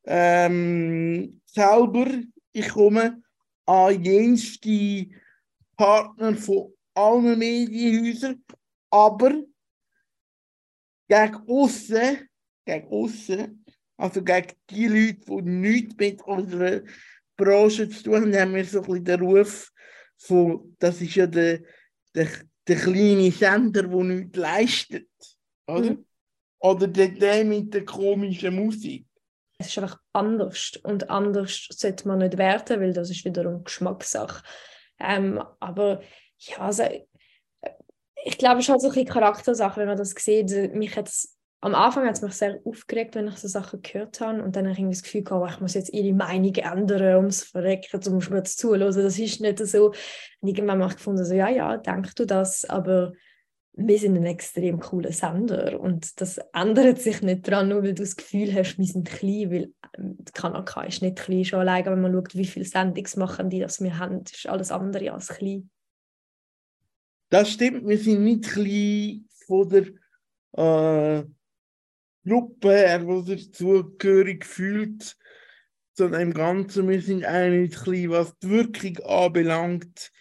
[0.08, 2.08] ähm, selber.
[2.52, 3.22] Ich komme
[3.66, 5.08] an jenste
[5.76, 8.44] Partner von allen Medienhäusern,
[8.90, 9.44] aber
[11.08, 12.28] gegen außen,
[12.66, 13.64] gegen außen
[13.98, 16.82] also gegen die Leute, die nichts mit unserer
[17.36, 19.72] Branche zu tun haben, haben wir so ein bisschen den Ruf
[20.18, 21.62] von, das ist ja der,
[22.14, 22.28] der,
[22.68, 25.10] der kleine Sender, der nichts leistet.
[25.68, 25.92] Oder?
[25.92, 26.06] Mhm.
[26.60, 29.06] Oder der, der mit der komischen Musik.
[29.60, 34.44] Es ist einfach anders und anders sollte man nicht werten, weil das ist wiederum Geschmackssache.
[35.00, 36.02] Ähm, aber
[36.38, 36.84] ja, also,
[38.24, 40.74] ich glaube, es ist halt so ein bisschen Charaktersache, wenn man das sieht.
[40.74, 41.10] Mich hat
[41.62, 44.66] am Anfang hat es mich sehr aufgeregt, wenn ich so Sachen gehört habe und dann
[44.66, 48.00] habe ich irgendwie das Gefühl gehabt, oh, ich muss jetzt ihre Meinung ändern, ums Verrecken,
[48.08, 48.82] um mir zu zuhören.
[48.82, 49.88] Das ist nicht so.
[49.88, 53.14] Und irgendwann habe ich gefunden, so, ja, ja, denkst du das, aber
[53.80, 58.02] wir sind ein extrem cooler Sender und das ändert sich nicht daran, nur weil du
[58.02, 62.02] das Gefühl hast, wir sind klein, weil ähm, Kanaka ist nicht klein, schon allein, wenn
[62.02, 65.70] man schaut, wie viele Sendungs machen die, das wir haben, ist alles andere als klein.
[67.30, 71.24] Das stimmt, wir sind nicht klein von der äh
[72.28, 75.16] Gruppe, er, der sich zugehörig fühlt,
[75.94, 80.12] sondern im Ganzen, wir sind eigentlich klein, was die Wirkung anbelangt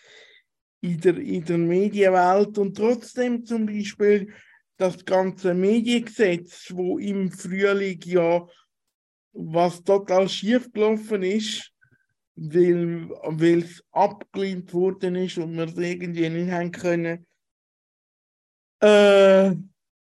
[0.86, 4.32] in der, in der Medienwelt und trotzdem zum Beispiel
[4.76, 8.46] das ganze Mediengesetz, wo im Frühling ja
[9.32, 11.72] was total schief gelaufen ist,
[12.36, 17.26] weil es abgelehnt worden ist und wir es irgendwie nicht haben können,
[18.80, 19.54] äh,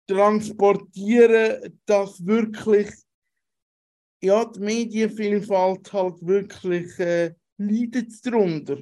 [0.07, 2.89] transportieren, dass wirklich
[4.21, 8.77] ja, die Medienvielfalt halt wirklich äh, leidet darunter.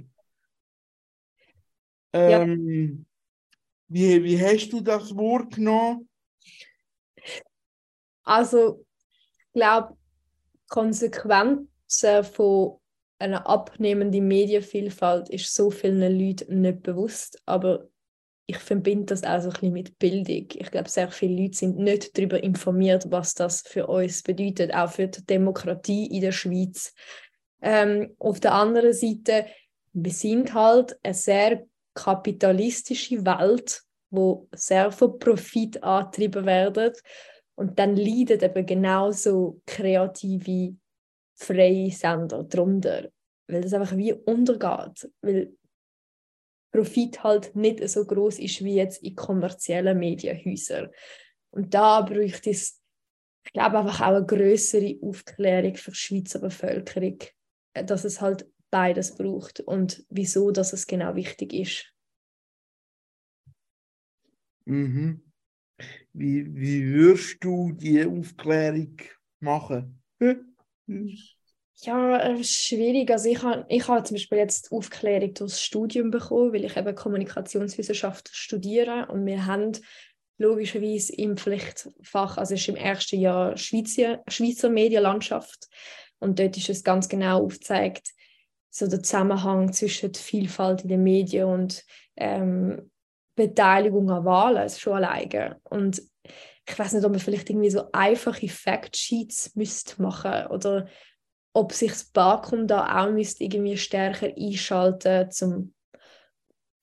[2.13, 3.05] Ähm,
[3.89, 4.17] ja.
[4.19, 6.09] wie, wie hast du das wahrgenommen?
[8.23, 8.85] Also,
[9.37, 9.97] ich glaube,
[10.67, 12.77] Konsequenzen von
[13.19, 17.87] einer abnehmenden Medienvielfalt ist so vielen Leuten nicht bewusst, aber
[18.47, 20.47] ich verbinde das auch so ein bisschen mit Bildung.
[20.53, 24.91] Ich glaube, sehr viele Leute sind nicht darüber informiert, was das für uns bedeutet, auch
[24.91, 26.93] für die Demokratie in der Schweiz.
[27.61, 29.45] Ähm, auf der anderen Seite,
[29.93, 36.93] wir sind halt eine sehr kapitalistische Welt, wo sehr viel Profit angetrieben werden
[37.55, 40.75] und dann leiden eben genauso kreative
[41.35, 43.09] freie Sender darunter,
[43.47, 45.55] weil das einfach wie untergeht, weil
[46.71, 50.89] Profit halt nicht so groß ist wie jetzt in kommerziellen Medienhäusern.
[51.51, 52.81] Und da bräuchte es,
[53.45, 57.17] ich glaube, einfach auch eine größere Aufklärung für die Schweizer Bevölkerung,
[57.73, 61.93] dass es halt beides braucht und wieso, dass es genau wichtig ist.
[64.65, 65.21] Mhm.
[66.13, 68.97] Wie, wie würdest du die Aufklärung
[69.39, 70.01] machen?
[71.75, 73.09] Ja, äh, schwierig.
[73.09, 76.95] Also ich habe ich hab zum Beispiel jetzt Aufklärung durchs Studium bekommen, weil ich eben
[76.95, 79.71] Kommunikationswissenschaft studiere und wir haben
[80.37, 85.69] logischerweise im Pflichtfach, also ist im ersten Jahr Schweizer, Schweizer Medienlandschaft
[86.19, 88.09] und dort ist es ganz genau aufgezeigt,
[88.71, 91.83] so der Zusammenhang zwischen der Vielfalt in den Medien und
[92.15, 92.89] ähm,
[93.35, 95.59] Beteiligung an Wahlen, also schon alleine.
[95.63, 96.01] Und
[96.67, 100.87] ich weiß nicht, ob man vielleicht irgendwie so einfache Factsheets müsste machen oder
[101.53, 105.73] ob sich das Bakum da auch müsste irgendwie stärker einschalten zum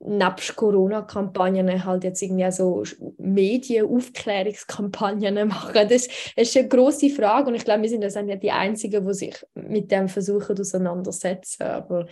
[0.01, 2.85] nebst Corona-Kampagnen halt jetzt irgendwie so
[3.19, 5.89] Medienaufklärungskampagnen machen.
[5.89, 9.15] Das ist eine große Frage und ich glaube, wir sind das ja die Einzigen, die
[9.15, 11.65] sich mit dem versuchen auseinandersetzen.
[11.65, 12.07] Aber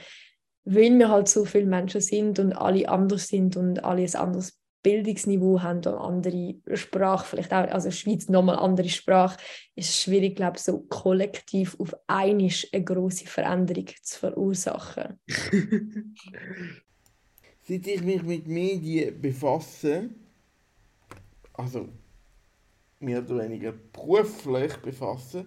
[0.64, 4.58] weil wir halt so viele Menschen sind und alle anders sind und alle ein anderes
[4.82, 9.36] Bildungsniveau haben und andere Sprache, vielleicht auch, also Schweiz nochmal andere Sprache,
[9.74, 15.18] ist es schwierig, glaube ich, so kollektiv auf einmal eine große Veränderung zu verursachen.
[17.68, 20.10] Seit ich mich mit Medien befasse,
[21.52, 21.88] also
[23.00, 25.46] mehr oder weniger beruflich befasse,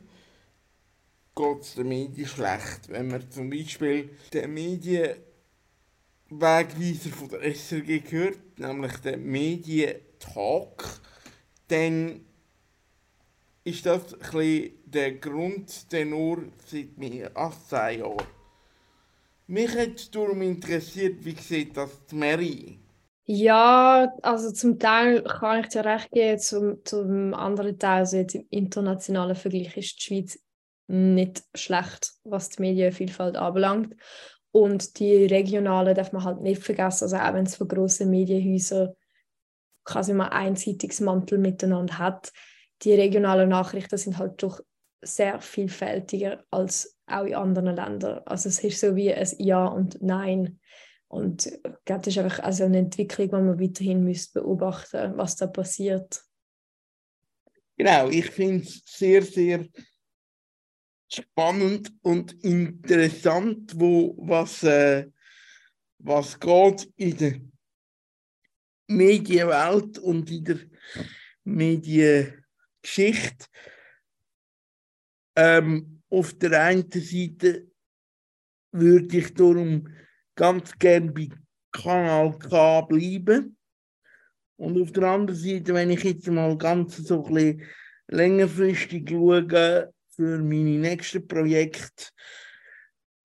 [1.34, 2.90] geht es den Medien schlecht.
[2.90, 11.00] Wenn man zum Beispiel den Medienwegweiser von der SRG hört, nämlich den Medientalk,
[11.70, 12.26] dann
[13.64, 18.39] ist das ein bisschen der Grundtenor seit mehr als zehn Jahren.
[19.52, 22.80] Mich hat darum interessiert, wie sieht das die Mary?
[23.26, 28.36] Ja, also zum Teil kann ich dir recht geben, zum, zum anderen Teil, also jetzt
[28.36, 30.40] im internationalen Vergleich ist die Schweiz
[30.86, 33.96] nicht schlecht, was die Medienvielfalt anbelangt.
[34.52, 38.94] Und die regionalen darf man halt nicht vergessen, also auch wenn es von grossen Medienhäusern
[39.84, 42.32] quasi mal einseitiges Mantel miteinander hat,
[42.84, 44.62] die regionalen Nachrichten sind halt doch
[45.02, 48.22] sehr vielfältiger als auch in anderen Ländern.
[48.26, 50.60] Also es ist so wie ein Ja und Nein.
[51.08, 55.36] Und ich glaube, das ist einfach also eine Entwicklung, die man weiterhin müsste beobachten was
[55.36, 56.24] da passiert.
[57.78, 59.66] Genau, ich finde es sehr, sehr
[61.12, 65.08] spannend und interessant, wo, was, äh,
[65.98, 67.42] was geht in der
[68.88, 70.60] Medienwelt und in der
[71.44, 73.46] Mediengeschichte.
[75.36, 77.68] Ähm, auf der einen Seite
[78.72, 79.88] würde ich darum
[80.36, 81.30] ganz gern bei
[81.72, 83.58] Kanal K bleiben.
[84.58, 87.64] Und auf der anderen Seite, wenn ich jetzt mal ganz so ein
[88.08, 92.08] längerfristig schaue, für meine nächsten Projekte,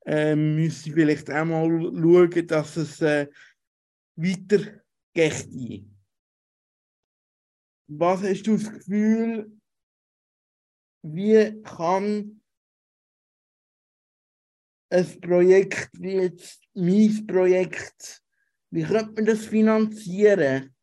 [0.07, 3.27] ähm, müsste ich vielleicht auch mal schauen, dass es äh,
[4.15, 5.87] weitergeht.
[7.89, 9.51] Was hast du das Gefühl,
[11.03, 12.41] wie kann
[14.95, 18.23] ein Projekt wie jetzt mein Projekt,
[18.71, 20.75] wie könnte man das finanzieren?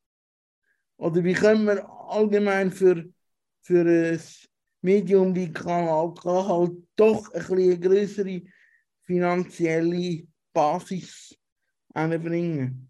[0.97, 3.05] Oder wie können wir allgemein für,
[3.61, 4.21] für ein
[4.81, 8.41] Medium wie Kanal K halt doch ein eine größere
[9.03, 11.35] finanzielle Basis
[11.93, 12.89] bringen?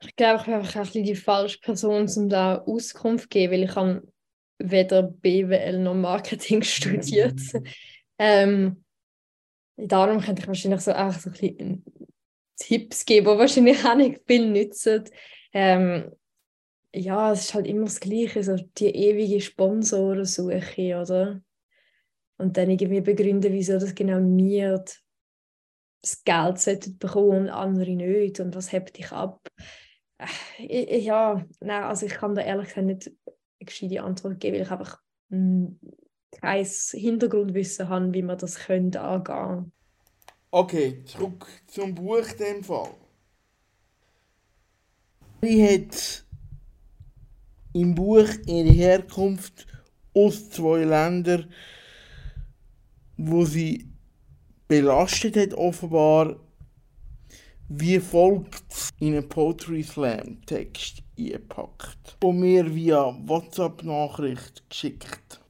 [0.00, 3.52] Ich glaube, ich bin einfach ein bisschen die falsche Person, um da Auskunft zu geben,
[3.52, 4.06] weil ich habe
[4.58, 7.40] weder BWL noch Marketing studiert.
[8.18, 8.83] ähm,
[9.76, 11.84] darum könnte ich wahrscheinlich so auch so ein bisschen
[12.56, 15.04] Tipps geben, die wahrscheinlich auch nicht viel nützen.
[15.52, 16.10] Ähm,
[16.94, 21.40] ja, es ist halt immer das Gleiche, so die ewige Sponsorensuche, oder?
[22.36, 24.84] Und dann irgendwie begründen, wieso das genau mir
[26.02, 29.48] das Geld sollten bekommen und andere nicht und was hebt dich ab.
[30.58, 34.62] Äh, ja, nein, also ich kann da ehrlich gesagt nicht eine gescheite Antwort geben, weil
[34.62, 35.00] ich einfach
[35.30, 35.80] hm,
[36.40, 39.72] kein Hintergrundwissen habe, wie man das könnte angehen
[40.50, 42.94] Okay, zurück zum Buch dem Fall.
[45.40, 46.24] Wie hat
[47.72, 49.66] im Buch ihre Herkunft
[50.14, 51.52] aus zwei Ländern,
[53.16, 53.90] wo sie
[54.68, 56.36] belastet hat, offenbar,
[57.68, 65.43] wie folgt in einen Poetry Slam Text eingepackt und mir via WhatsApp-Nachricht geschickt.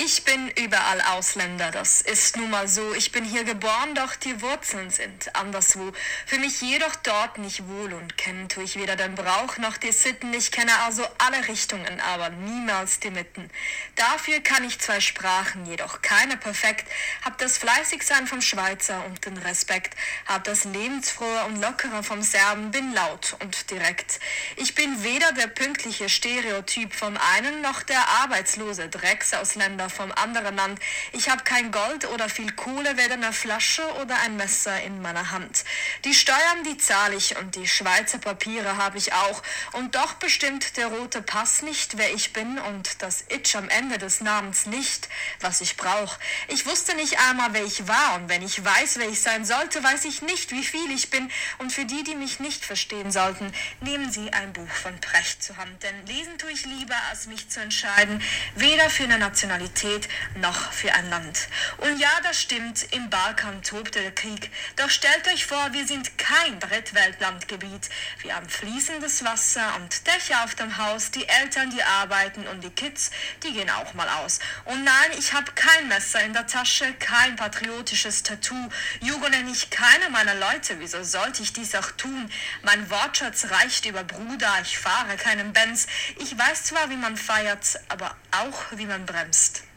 [0.00, 2.94] Ich bin überall Ausländer, das ist nun mal so.
[2.94, 5.92] Ich bin hier geboren, doch die Wurzeln sind anderswo.
[6.24, 9.90] Für mich jedoch dort nicht wohl und kennen tue ich weder den Brauch noch die
[9.90, 10.32] Sitten.
[10.34, 13.50] Ich kenne also alle Richtungen, aber niemals die Mitten.
[13.96, 16.86] Dafür kann ich zwei Sprachen, jedoch keine perfekt.
[17.24, 19.96] Hab das Fleißigsein vom Schweizer und den Respekt.
[20.26, 24.20] Hab das Lebensfrohe und Lockere vom Serben, bin laut und direkt.
[24.54, 30.80] Ich bin weder der pünktliche Stereotyp vom einen noch der arbeitslose Drecksausländer vom anderen Land.
[31.12, 35.30] Ich habe kein Gold oder viel Kohle, weder eine Flasche oder ein Messer in meiner
[35.30, 35.64] Hand.
[36.04, 39.42] Die Steuern, die zahle ich und die Schweizer Papiere habe ich auch.
[39.72, 43.98] Und doch bestimmt der rote Pass nicht, wer ich bin und das Itch am Ende
[43.98, 45.08] des Namens nicht,
[45.40, 46.18] was ich brauche.
[46.48, 49.82] Ich wusste nicht einmal, wer ich war und wenn ich weiß, wer ich sein sollte,
[49.82, 51.30] weiß ich nicht, wie viel ich bin.
[51.58, 55.56] Und für die, die mich nicht verstehen sollten, nehmen Sie ein Buch von Precht zur
[55.56, 58.22] Hand, denn lesen tue ich lieber, als mich zu entscheiden,
[58.56, 61.48] weder für eine Nationalität Solidarität noch für ein Land.
[61.78, 64.50] Und ja, das stimmt, im Balkan tobte der Krieg.
[64.76, 67.88] Doch stellt euch vor, wir sind kein Drittweltlandgebiet.
[68.22, 72.70] Wir haben fließendes Wasser und Dächer auf dem Haus, die Eltern, die arbeiten und die
[72.70, 73.10] Kids,
[73.42, 74.40] die gehen auch mal aus.
[74.64, 78.68] Und nein, ich habe kein Messer in der Tasche, kein patriotisches Tattoo.
[79.00, 80.78] Jugo nenne ich keiner meiner Leute.
[80.80, 82.30] Wieso sollte ich dies auch tun?
[82.62, 85.86] Mein Wortschatz reicht über Bruder, ich fahre keinen Benz.
[86.18, 89.67] Ich weiß zwar, wie man feiert, aber auch, wie man bremst.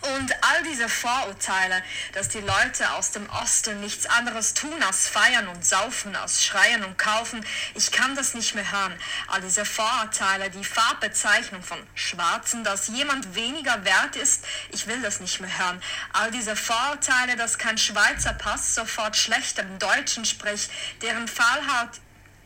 [0.00, 1.82] Und all diese Vorurteile,
[2.12, 6.84] dass die Leute aus dem Osten nichts anderes tun als feiern und saufen, als schreien
[6.84, 7.44] und kaufen,
[7.74, 8.98] ich kann das nicht mehr hören.
[9.26, 15.20] All diese Vorurteile, die Farbbezeichnung von Schwarzen, dass jemand weniger wert ist, ich will das
[15.20, 15.82] nicht mehr hören.
[16.12, 20.70] All diese Vorurteile, dass kein Schweizer Pass sofort schlecht im Deutschen spricht,
[21.02, 22.00] deren Fall hat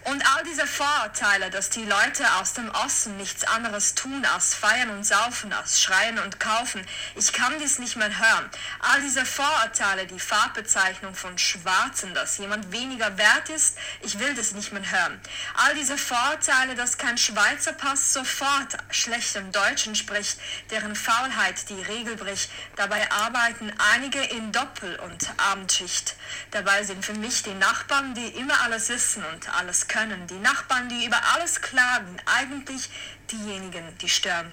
[0.05, 4.90] und all diese Vorurteile, dass die Leute aus dem Osten nichts anderes tun als feiern
[4.90, 6.84] und saufen, als schreien und kaufen,
[7.14, 8.50] ich kann dies nicht mehr hören.
[8.80, 14.53] All diese Vorurteile, die Farbbezeichnung von Schwarzen, dass jemand weniger wert ist, ich will das
[14.53, 15.20] nicht mehr hören.
[15.55, 20.38] All diese Vorurteile, dass kein Schweizer Pass sofort schlechtem Deutschen spricht,
[20.70, 22.50] deren Faulheit die Regel bricht.
[22.76, 26.16] Dabei arbeiten einige in Doppel- und Abendschicht.
[26.51, 30.26] Dabei sind für mich die Nachbarn, die immer alles wissen und alles können.
[30.26, 32.91] Die Nachbarn, die über alles klagen, eigentlich
[33.30, 34.53] diejenigen, die stören.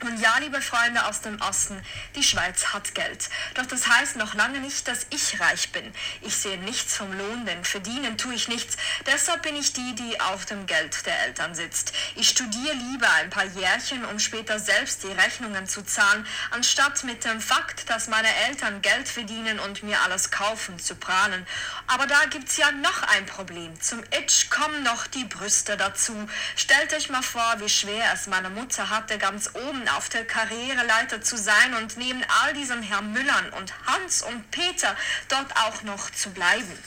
[0.00, 1.80] Und ja, liebe Freunde aus dem Osten,
[2.16, 3.30] die Schweiz hat Geld.
[3.54, 5.90] Doch das heißt noch lange nicht, dass ich reich bin.
[6.20, 8.76] Ich sehe nichts vom Lohn, denn verdienen tue ich nichts.
[9.06, 11.94] Deshalb bin ich die, die auf dem Geld der Eltern sitzt.
[12.14, 17.24] Ich studiere lieber ein paar Jährchen, um später selbst die Rechnungen zu zahlen, anstatt mit
[17.24, 21.46] dem Fakt, dass meine Eltern Geld verdienen und mir alles kaufen, zu prahlen.
[21.86, 23.80] Aber da gibt's ja noch ein Problem.
[23.80, 26.28] Zum Itch kommen noch die Brüste dazu.
[26.54, 31.22] Stellt euch mal vor, wie schwer es meine Mutter hatte, ganz oben auf der Karriereleiter
[31.22, 34.96] zu sein und neben all diesen Herrn Müllern und Hans und Peter
[35.28, 36.78] dort auch noch zu bleiben.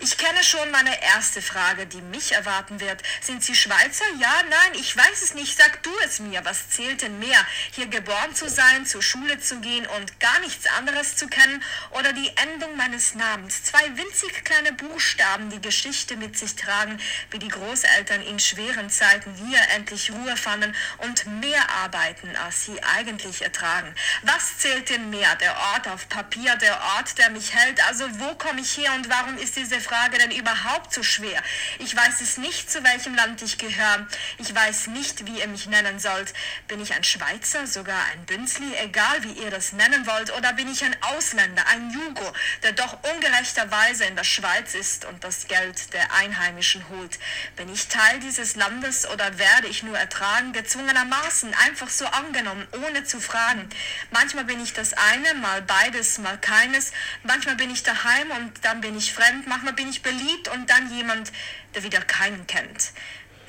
[0.00, 3.02] Ich kenne schon meine erste Frage, die mich erwarten wird.
[3.20, 4.04] Sind Sie Schweizer?
[4.20, 5.58] Ja, nein, ich weiß es nicht.
[5.58, 6.44] Sag du es mir.
[6.44, 7.44] Was zählt denn mehr?
[7.72, 12.12] Hier geboren zu sein, zur Schule zu gehen und gar nichts anderes zu kennen oder
[12.12, 13.64] die Endung meines Namens?
[13.64, 19.34] Zwei winzig kleine Buchstaben, die Geschichte mit sich tragen, wie die Großeltern in schweren Zeiten
[19.34, 23.94] hier endlich Ruhe fanden und mehr arbeiten, als sie eigentlich ertragen.
[24.22, 25.34] Was zählt denn mehr?
[25.36, 27.84] Der Ort auf Papier, der Ort, der mich hält?
[27.86, 31.42] Also wo komme ich her und warum ist diese Frage denn überhaupt so schwer?
[31.78, 34.06] Ich weiß es nicht, zu welchem Land ich gehöre.
[34.38, 36.32] Ich weiß nicht, wie ihr mich nennen sollt.
[36.66, 40.70] Bin ich ein Schweizer, sogar ein Bünzli, egal wie ihr das nennen wollt, oder bin
[40.70, 45.92] ich ein Ausländer, ein Jugo, der doch ungerechterweise in der Schweiz ist und das Geld
[45.92, 47.18] der Einheimischen holt?
[47.56, 53.04] Bin ich Teil dieses Landes oder werde ich nur ertragen, gezwungenermaßen, einfach so angenommen, ohne
[53.04, 53.68] zu fragen?
[54.10, 56.92] Manchmal bin ich das eine, mal beides, mal keines.
[57.22, 59.46] Manchmal bin ich daheim und dann bin ich fremd.
[59.46, 61.32] Manchmal bin ich beliebt und dann jemand,
[61.74, 62.92] der wieder keinen kennt.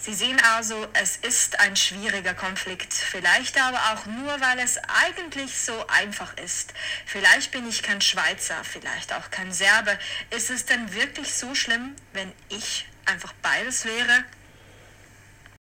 [0.02, 5.60] Sie sehen also, es ist ein schwieriger Konflikt, vielleicht aber auch nur, weil es eigentlich
[5.60, 6.74] so einfach ist.
[7.06, 10.00] Vielleicht bin ich kein Schweizer, vielleicht auch kein Serbe.
[10.34, 14.24] Ist es denn wirklich so schlimm, wenn ich einfach beides wäre?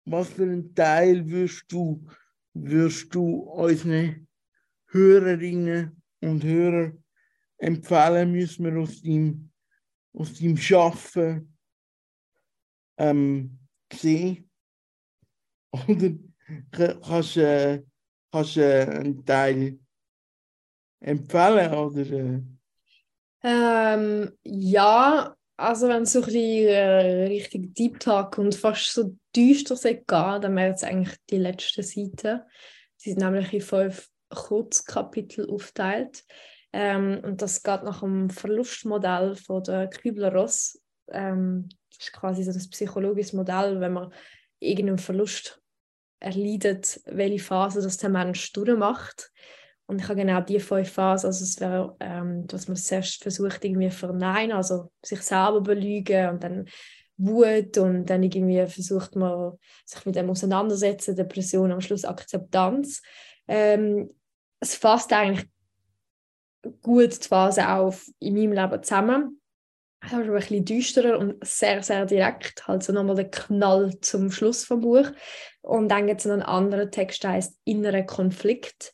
[0.04, 2.06] Was für einen Teil wirst du,
[2.62, 4.26] wirst du unseren
[4.88, 6.92] Hörerinnen und Hörer
[7.58, 9.50] empfehlen, müssen wir aus dem,
[10.12, 11.56] aus dem Schaffen
[12.98, 13.58] ähm,
[13.92, 14.50] sehen?
[15.72, 16.10] Oder
[16.70, 17.82] ka- kannst du äh,
[18.32, 19.78] äh, einen Teil
[21.00, 21.74] empfehlen?
[21.74, 22.42] Oder, äh,
[23.42, 29.16] Ähm, ja, also wenn es so ein bisschen äh, Richtung Deep Talk und fast so
[29.36, 32.42] düster geht, dann wären es eigentlich die letzten Seiten.
[32.96, 36.24] Sie sind nämlich in fünf Kurzkapitel aufgeteilt.
[36.72, 40.80] Ähm, und das geht nach dem Verlustmodell von der Kübler-Ross.
[41.08, 44.12] Ähm, das ist quasi so das psychologische Modell, wenn man
[44.58, 45.60] irgendeinen Verlust
[46.20, 49.30] erleidet, welche Phase das der Mensch durchmacht.
[49.86, 53.64] Und ich habe genau die fünf Phasen, also es wäre, ähm, dass man zuerst versucht,
[53.64, 56.68] irgendwie verneinen, also sich selber belügen und dann
[57.18, 59.52] Wut und dann irgendwie versucht man,
[59.84, 63.02] sich mit dem auseinandersetzen, Depression, am Schluss Akzeptanz.
[63.48, 64.10] Ähm,
[64.60, 65.46] es fasst eigentlich
[66.82, 69.40] gut die Phase auf in meinem Leben zusammen.
[70.04, 72.66] Es aber ein bisschen düsterer und sehr, sehr direkt.
[72.68, 75.10] Halt so nochmal der Knall zum Schluss vom Buch.
[75.62, 78.92] Und dann gibt es einen anderen Text, der heißt Innerer Konflikt.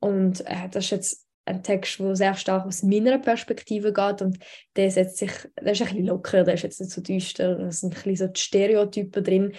[0.00, 4.38] Und äh, das ist jetzt ein Text, der sehr stark aus meiner Perspektive geht und
[4.76, 7.70] der setzt sich, der ist ein bisschen locker, der ist jetzt nicht so düster, da
[7.70, 9.52] sind ein bisschen so die Stereotypen drin,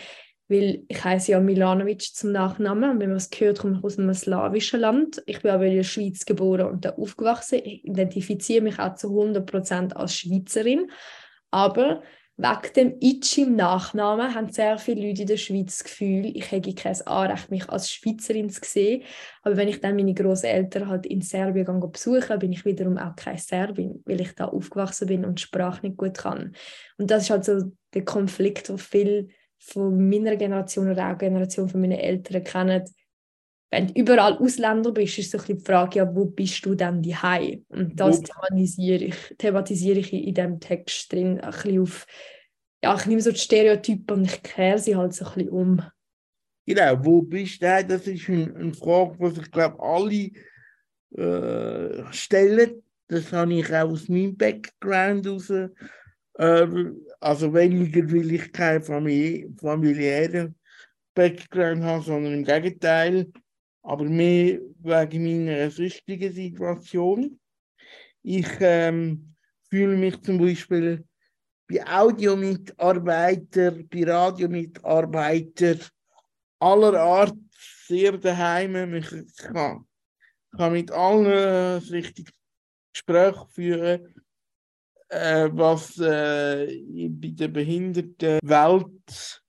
[0.52, 2.92] weil ich heiße ja Milanovic zum Nachnamen.
[2.92, 5.24] Und wenn man es hört, komme ich aus einem slawischen Land.
[5.26, 7.62] Ich bin aber in der Schweiz geboren und da aufgewachsen.
[7.64, 10.92] Ich identifiziere mich auch zu 100% als Schweizerin.
[11.52, 12.04] Aber
[12.38, 16.50] wegen dem Itch im Nachnamen haben sehr viele Leute in der Schweiz das Gefühl, ich
[16.52, 19.04] hätte kein Anrecht, mich als Schweizerin zu sehen.
[19.44, 23.38] Aber wenn ich dann meine Großeltern halt in Serbien besuche, bin ich wiederum auch keine
[23.38, 26.56] Serbin, weil ich da aufgewachsen bin und die Sprache nicht gut kann.
[26.98, 29.28] Und das ist halt so der Konflikt, den viele
[29.60, 32.84] von meiner Generation oder auch Generation von meinen Eltern kennen,
[33.72, 37.01] wenn du überall Ausländer bist, ist so ein die Frage, ja, wo bist du denn
[37.01, 37.65] daheim?
[37.69, 42.05] Und das thematisiere ich, thematisiere ich in diesem Text drin, ein bisschen auf,
[42.84, 45.82] ja, ich nehme so die Stereotypen und ich kehre sie halt so ein bisschen um.
[46.65, 47.86] Genau, wo bist du?
[47.88, 50.32] Das ist eine, eine Frage, die sich, glaube alle
[51.17, 52.84] äh, stellen.
[53.07, 55.51] Das habe ich auch aus meinem Background heraus
[56.38, 60.55] ähm, also weniger, weil ich keinen Familie, familiären
[61.13, 63.32] Background habe, sondern im Gegenteil.
[63.84, 67.40] Aber mehr wegen meiner süchtigen Situation.
[68.22, 69.36] Ich ähm,
[69.70, 71.04] fühle mich zum Beispiel
[71.68, 75.80] bei Audiomitarbeitern, bei Radiomitarbeitern
[76.60, 77.36] aller Art
[77.88, 78.94] sehr daheim.
[78.94, 79.88] Ich kann,
[80.56, 82.34] kann mit allen ein richtiges
[82.94, 84.14] Gespräch führen
[85.12, 89.44] äh, was äh, bei der Behindertenwelt,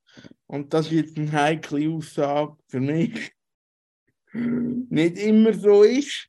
[0.46, 3.31] und das ist jetzt eine heikle Aussage für mich,
[4.32, 6.28] nicht immer so ist.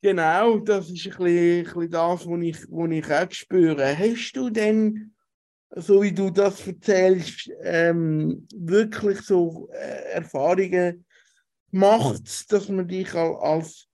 [0.00, 3.98] Genau, das ist ein bisschen, ein bisschen das, was ich, was ich auch spüre.
[3.98, 5.14] Hast du denn,
[5.70, 11.04] so wie du das erzählst, ähm, wirklich so äh, Erfahrungen
[11.70, 13.88] gemacht, dass man dich als,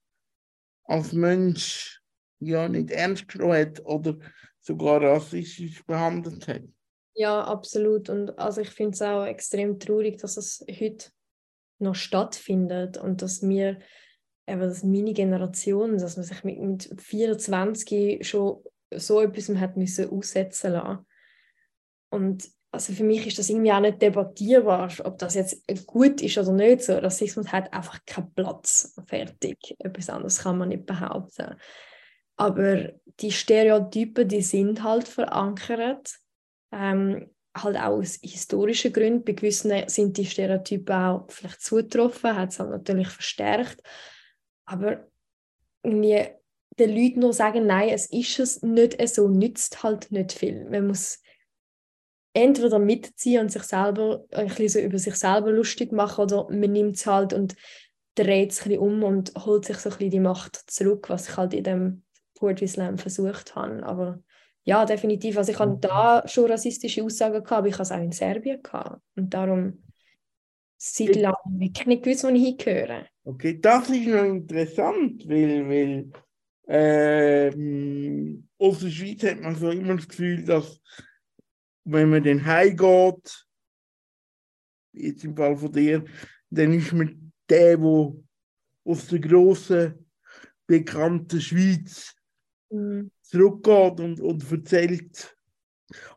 [0.85, 2.01] als Mensch
[2.39, 4.17] ja nicht ernst genommen hat oder
[4.61, 6.63] sogar rassistisch behandelt hat.
[7.13, 8.09] Ja, absolut.
[8.09, 11.11] Und also ich finde es auch extrem traurig, dass es heute
[11.79, 13.79] noch stattfindet und dass wir,
[14.47, 18.63] eben dass meine Generation, dass man sich mit, mit 24 schon
[18.93, 21.05] so etwas hat müssen aussetzen lassen.
[22.09, 26.37] Und also für mich ist das irgendwie auch nicht debattierbar, ob das jetzt gut ist
[26.37, 26.83] oder nicht.
[26.83, 28.95] So, Rassismus hat einfach keinen Platz.
[29.07, 29.75] Fertig.
[29.79, 31.55] Etwas anderes kann man nicht behaupten.
[32.37, 36.15] Aber die Stereotypen, die sind halt verankert.
[36.71, 37.31] Ähm,
[37.63, 39.23] halt auch aus historischen Gründen.
[39.23, 43.81] Bei gewissen sind die Stereotypen auch vielleicht zugetroffen, hat es halt natürlich verstärkt.
[44.65, 45.07] Aber
[45.83, 46.27] irgendwie
[46.79, 50.65] den Leuten nur sagen, nein, es ist es nicht so, nützt halt nicht viel.
[50.69, 51.21] Man muss
[52.33, 56.71] entweder mitziehen und sich selber ein bisschen so über sich selber lustig machen oder man
[56.71, 57.55] nimmt es halt und
[58.15, 61.29] dreht es ein bisschen um und holt sich so ein bisschen die Macht zurück, was
[61.29, 62.03] ich halt in dem
[62.35, 63.83] Poetry Slam versucht habe.
[63.83, 64.19] Aber
[64.69, 65.35] ja, definitiv.
[65.35, 65.81] Also ich habe mhm.
[65.81, 69.01] da schon rassistische Aussagen gehabt, aber ich habe es auch in Serbien gehabt.
[69.15, 69.81] Und darum
[70.77, 73.07] seit langem wirklich nicht gewusst, wo ich hingehöre.
[73.23, 76.11] Okay, das ist noch interessant, weil, weil
[76.67, 80.79] ähm, aus der Schweiz hat man so immer das Gefühl, dass
[81.85, 83.47] wenn man den heimgeht,
[84.93, 86.05] jetzt im Fall von dir,
[86.51, 88.13] dann ist man der, der
[88.85, 90.05] aus der grossen,
[90.67, 92.13] bekannten Schweiz
[92.69, 93.09] mhm.
[93.29, 95.35] Zurückgeht und, und erzählt.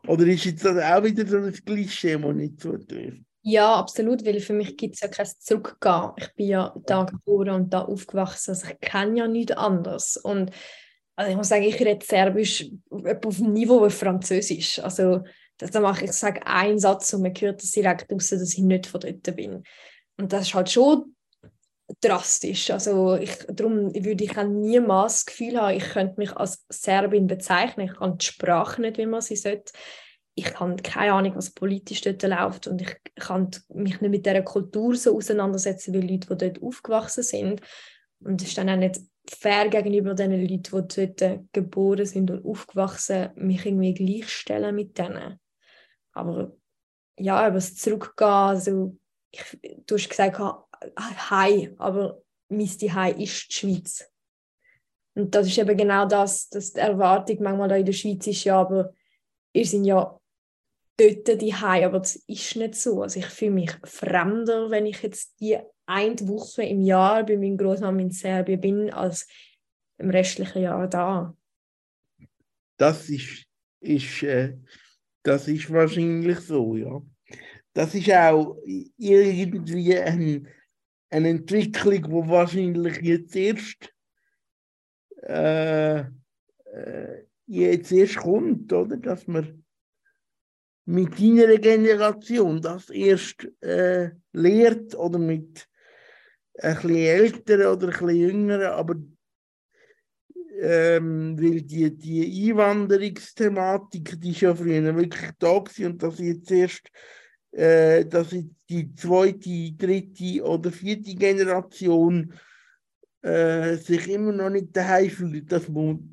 [0.07, 3.21] Oder ist jetzt das auch wieder so ein Klischee, das nicht zutrifft?
[3.45, 6.11] Ja, absolut, weil für mich gibt es ja kein Zurückgehen.
[6.17, 10.15] Ich bin ja da geboren und da aufgewachsen, also ich kenne ja nichts anderes.
[10.15, 10.51] Und
[11.15, 14.79] also ich muss sagen, ich rede Serbisch auf dem Niveau wie Französisch.
[14.79, 15.23] Also
[15.57, 18.59] das mache ich, ich sage einen Satz und man hört das direkt raus, dass ich
[18.59, 19.63] nicht von dort bin.
[20.17, 21.13] Und das ist halt schon
[22.01, 22.71] drastisch.
[22.71, 27.27] Also ich, darum würde ich auch niemals das Gefühl haben, ich könnte mich als Serbin
[27.27, 27.87] bezeichnen.
[27.87, 29.73] Ich kann die Sprache nicht, wie man sie sollte.
[30.35, 34.41] Ich habe keine Ahnung, was politisch dort läuft und ich kann mich nicht mit dieser
[34.41, 37.61] Kultur so auseinandersetzen wie Leute, die dort aufgewachsen sind.
[38.19, 42.45] Und es ist dann auch nicht fair gegenüber den Leuten, die dort geboren sind und
[42.45, 45.39] aufgewachsen, mich irgendwie gleichstellen mit denen.
[46.13, 46.53] Aber
[47.17, 48.97] ja, aber das Zurückgehen, also
[49.29, 50.39] ich, du hast gesagt,
[50.97, 54.09] Hai, aber mein Hai ist die Schweiz.
[55.15, 58.43] Und das ist eben genau das, dass die Erwartung manchmal da in der Schweiz ist,
[58.43, 58.93] ja, aber
[59.53, 60.19] ihr seid ja
[60.97, 63.01] dort die Hai, aber das ist nicht so.
[63.01, 67.57] Also ich fühle mich fremder, wenn ich jetzt die eine Woche im Jahr bei meinem
[67.57, 69.27] Großmann in Serbien bin, als
[69.97, 71.35] im restlichen Jahr da.
[72.77, 73.45] Das ist,
[73.81, 74.57] ist, äh,
[75.23, 77.01] das ist wahrscheinlich so, ja.
[77.73, 80.47] Das ist auch irgendwie ein
[81.13, 83.93] eine Entwicklung, die wahrscheinlich jetzt erst,
[85.21, 88.97] äh, äh, jetzt erst kommt, oder?
[88.97, 89.63] Dass man
[90.85, 95.67] mit deiner Generation das erst äh, lehrt oder mit
[96.59, 98.95] ein bisschen älteren oder ein bisschen jüngeren, aber
[100.61, 106.51] ähm, weil die, die Einwanderungsthematik, die ist ja früher wirklich da gewesen und dass jetzt
[106.51, 106.89] erst
[107.53, 108.29] äh, dass
[108.69, 112.33] die zweite, dritte oder vierte Generation
[113.21, 115.51] äh, sich immer noch nicht daheim fühlt.
[115.51, 115.63] Das,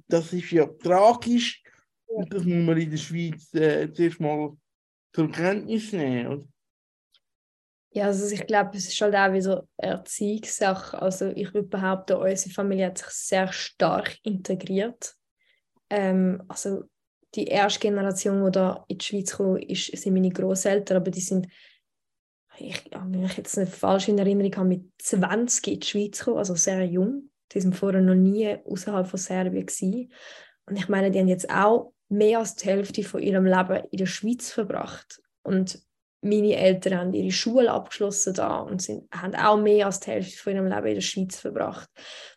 [0.09, 1.63] das ist ja tragisch
[2.07, 4.57] und das muss man in der Schweiz äh, zuerst mal
[5.13, 6.27] zur Kenntnis nehmen.
[6.27, 6.47] Oder?
[7.93, 11.01] Ja, also ich glaube, es ist halt auch wieder Erziehungssache.
[11.01, 15.17] Also ich würde behaupten, unsere Familie hat sich sehr stark integriert.
[15.89, 16.85] Ähm, also
[17.35, 21.21] die erste Generation, die da in die Schweiz kam, ist, sind meine Großeltern, aber die
[21.21, 21.47] sind,
[22.59, 26.55] ich, wenn ich jetzt eine falsche Erinnerung habe, mit 20 in die Schweiz gekommen, also
[26.55, 27.31] sehr jung.
[27.53, 30.13] Die sind vorher noch nie außerhalb von Serbien gewesen.
[30.67, 33.99] Und ich meine, die haben jetzt auch mehr als die Hälfte von ihrem Leben in
[33.99, 35.21] der Schweiz verbracht.
[35.43, 35.81] Und
[36.23, 40.37] meine Eltern haben ihre Schule abgeschlossen da und sind, haben auch mehr als die Hälfte
[40.37, 41.89] von ihrem Leben in der Schweiz verbracht.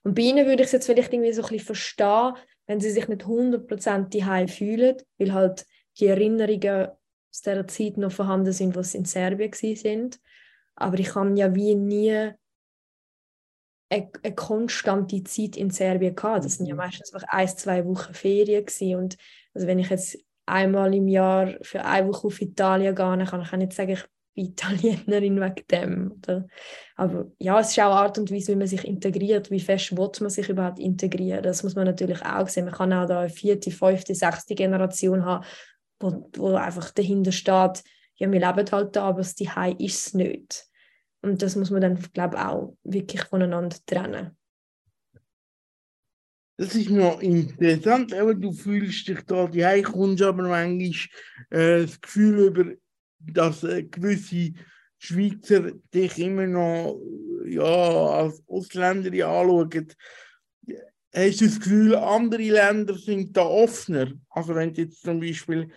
[0.03, 2.33] Und bei ihnen würde ich es jetzt vielleicht irgendwie so ein bisschen verstehen,
[2.67, 5.65] wenn sie sich nicht 100% daheim fühlen, weil halt
[5.99, 6.89] die Erinnerungen
[7.31, 10.19] aus dieser Zeit noch vorhanden sind, sie in Serbien sind.
[10.75, 12.11] Aber ich habe ja wie nie
[13.89, 16.45] eine, eine konstante Zeit in Serbien gehabt.
[16.45, 16.79] Das sind ja mhm.
[16.79, 18.95] meistens einfach ein, zwei Wochen Ferien gewesen.
[18.95, 19.17] und
[19.53, 23.41] also wenn ich jetzt einmal im Jahr für eine Woche auf Italien gehe, dann kann
[23.41, 24.05] ich auch nicht sagen, ich
[24.35, 26.11] Italienerin wegen dem.
[26.11, 26.47] Oder?
[26.95, 30.09] Aber ja, es ist auch Art und Weise, wie man sich integriert, wie fest will
[30.19, 31.43] man sich überhaupt integrieren.
[31.43, 32.65] Das muss man natürlich auch sehen.
[32.65, 35.45] Man kann auch da eine vierte, fünfte, sechste Generation haben,
[35.99, 37.83] wo, wo einfach dahinter steht,
[38.15, 40.65] ja, wir leben halt da, aber das Zuhause ist es nicht.
[41.21, 44.37] Und das muss man dann, glaube ich, auch wirklich voneinander trennen.
[46.57, 50.91] Das ist noch interessant, aber du fühlst dich da, die kommst aber manchmal
[51.49, 52.71] äh, das Gefühl über,
[53.25, 54.53] dass äh, gewisse
[54.97, 56.99] Schweizer dich immer noch
[57.45, 59.93] ja, als Ausländer anschauen.
[61.13, 64.13] Hast du das Gefühl, andere Länder sind da offener?
[64.29, 65.69] Also wenn du jetzt zum Beispiel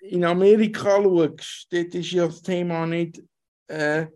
[0.00, 3.22] in Amerika schaust, dort ist ja das Thema nicht,
[3.68, 4.06] äh,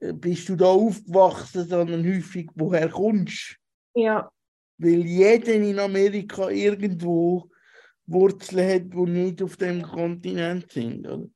[0.00, 3.56] bist du da aufgewachsen, sondern häufig, woher kommst
[3.94, 4.30] Ja.
[4.78, 7.49] Weil jeder in Amerika irgendwo
[8.10, 11.06] Wurzeln hat, die nicht auf dem Kontinent sind.
[11.06, 11.26] Oder?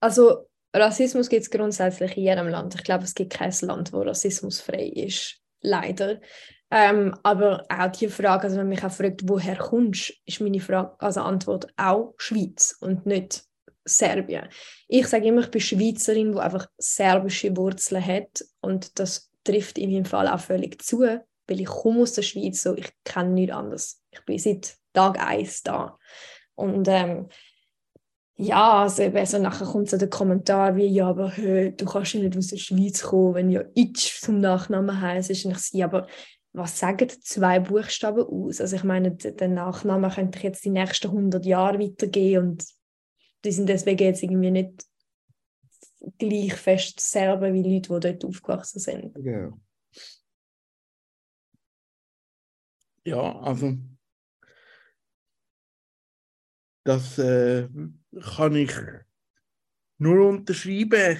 [0.00, 2.74] Also Rassismus gibt es grundsätzlich in jedem Land.
[2.74, 5.40] Ich glaube, es gibt kein Land, wo Rassismus frei ist.
[5.60, 6.20] Leider.
[6.70, 10.94] Ähm, aber auch die Frage, also wenn mich auch fragt, woher kommst, ist meine Frage,
[10.98, 13.44] also Antwort auch Schweiz und nicht
[13.84, 14.48] Serbien.
[14.88, 19.92] Ich sage immer, ich bin Schweizerin, die einfach serbische Wurzeln hat und das trifft in
[19.92, 23.54] meinem Fall auch völlig zu, weil ich komme aus der Schweiz, so ich kenne nichts
[23.54, 24.02] anderes.
[24.10, 25.98] Ich bin seit Tag 1 da.
[26.54, 27.28] Und ähm,
[28.36, 32.20] ja, also, also nachher kommt so der Kommentar wie, ja, aber hey, du kannst ja
[32.20, 35.30] nicht aus der Schweiz kommen, wenn ja Itch zum Nachnamen heisst.
[35.44, 36.06] Und ich sage, aber
[36.52, 38.60] was sagen zwei Buchstaben aus?
[38.60, 42.64] Also ich meine, den Nachnamen könnte ich jetzt die nächsten 100 Jahre weitergeben und
[43.44, 44.84] die sind deswegen jetzt irgendwie nicht
[46.18, 49.16] gleich fest selber wie Leute, die dort aufgewachsen sind.
[49.24, 49.52] Ja,
[53.04, 53.76] ja also
[56.84, 57.66] das äh,
[58.36, 58.72] kann ich
[59.98, 61.18] nur unterschreiben.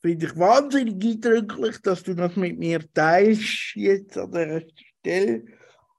[0.00, 4.64] Finde ich wahnsinnig eindrücklich, dass du das mit mir teilst jetzt an der
[5.00, 5.44] Stelle.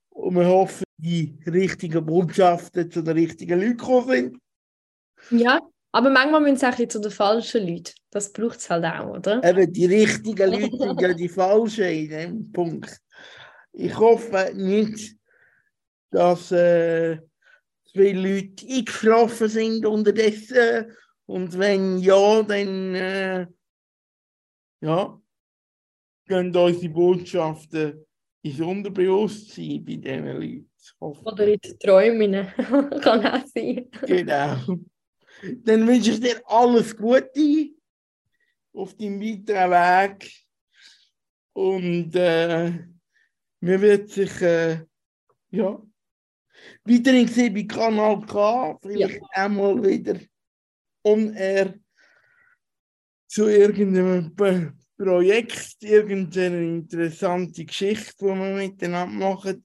[0.09, 4.39] Und wir hoffen, die richtigen Botschaften zu den richtigen Leuten gekommen
[5.29, 5.41] sind.
[5.41, 5.59] Ja,
[5.91, 7.93] aber manchmal müssen es auch zu den falschen Leuten.
[8.09, 9.43] Das braucht es halt auch, oder?
[9.43, 12.97] Eben, die richtigen Leute sind ja die falschen in dem Punkt.
[13.73, 15.15] Ich hoffe nicht,
[16.11, 17.19] dass äh,
[17.93, 20.91] viele Leute eingeschlafen sind unterdessen.
[21.25, 23.47] Und wenn ja, dann äh,
[24.81, 25.21] ja,
[26.25, 28.05] gehen unsere Botschaften
[28.41, 30.71] ins Unterbewusstsein bei diesen Leuten.
[30.99, 32.31] Oder in den Träumen.
[33.01, 33.87] Kann auch sein.
[34.05, 34.57] Genau.
[35.63, 37.69] Dann wünsche ich dir alles Gute
[38.73, 40.31] auf deinem weiteren Weg.
[41.53, 42.71] Und äh,
[43.59, 44.85] mir wird sich äh,
[45.51, 45.81] ja,
[46.85, 49.27] weiterhin gesehen bei Kanal K, vielleicht ja.
[49.31, 50.19] einmal wieder
[51.03, 51.73] on air
[53.27, 54.35] zu irgendeinem
[54.97, 59.63] Projekt, irgendeine interessante Geschichte, die wir miteinander machen.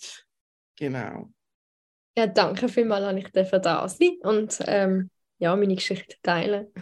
[0.76, 1.30] Genau.
[2.16, 6.72] Ja, danke vielmals, dass ich da sein und ähm, ja, meine Geschichte teilen.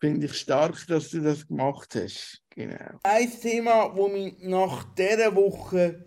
[0.00, 2.42] Finde ich stark, dass du das gemacht hast.
[2.50, 3.00] Genau.
[3.02, 6.04] Ein Thema, das mich nach dieser Woche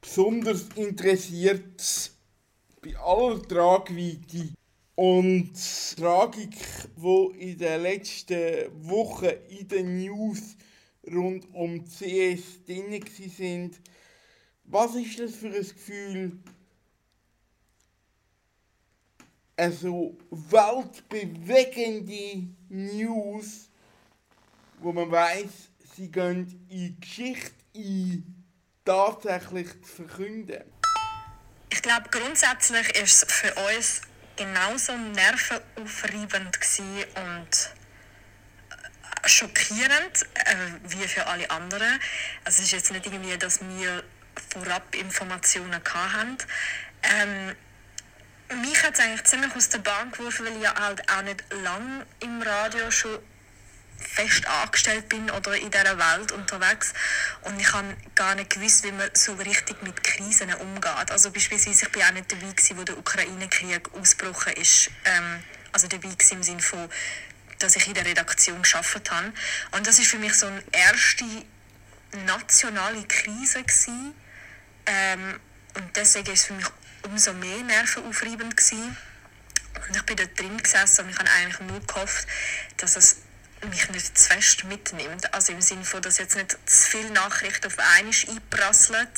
[0.00, 2.12] besonders interessiert,
[2.80, 4.54] bei aller Tragweite
[4.94, 5.52] und
[5.96, 6.56] Tragik,
[6.96, 10.56] wo in den letzten Wochen in den News
[11.06, 13.04] rund um CS drin
[13.36, 13.80] sind.
[14.64, 16.38] Was ist das für ein Gefühl?
[19.56, 23.70] Also weltbewegende News,
[24.80, 28.37] wo man weiß, sie gehen in die Geschichte ein,
[28.88, 30.64] tatsächlich zu verkünden.
[31.70, 34.00] Ich glaube, grundsätzlich ist es für uns
[34.36, 36.58] genauso nervenaufreibend
[37.16, 37.70] und
[38.70, 42.00] äh, schockierend äh, wie für alle anderen.
[42.44, 44.02] Also es ist jetzt nicht irgendwie, dass wir
[44.54, 46.38] vorab Informationen hatten.
[47.02, 47.54] Ähm,
[48.62, 51.44] mich hat es eigentlich ziemlich aus der Bahn geworfen, weil ich ja halt auch nicht
[51.62, 53.18] lang im Radio schon
[53.98, 56.92] fest angestellt bin oder in dieser Welt unterwegs
[57.42, 61.10] und ich habe gar nicht gewusst, wie man so richtig mit Krisen umgeht.
[61.10, 64.90] Also beispielsweise, ich bin auch nicht dabei gewesen, wo der Ukraine-Krieg ausgebrochen ist.
[65.04, 65.42] Ähm,
[65.72, 66.88] also dabei gewesen im Sinne von,
[67.58, 69.32] dass ich in der Redaktion geschafft habe.
[69.72, 71.24] Und das ist für mich so eine erste
[72.24, 74.14] nationale Krise gewesen.
[74.86, 75.40] Ähm,
[75.74, 76.66] und deswegen ist es für mich
[77.02, 78.96] umso mehr nervenaufreibend gewesen.
[79.86, 82.26] Und ich bin dort drin gesessen und ich habe eigentlich nur gehofft,
[82.78, 83.18] dass es
[83.66, 85.32] mich nicht zu fest mitnimmt.
[85.34, 89.08] Also im Sinne von, dass jetzt nicht zu viele Nachrichten auf einmal einprasseln,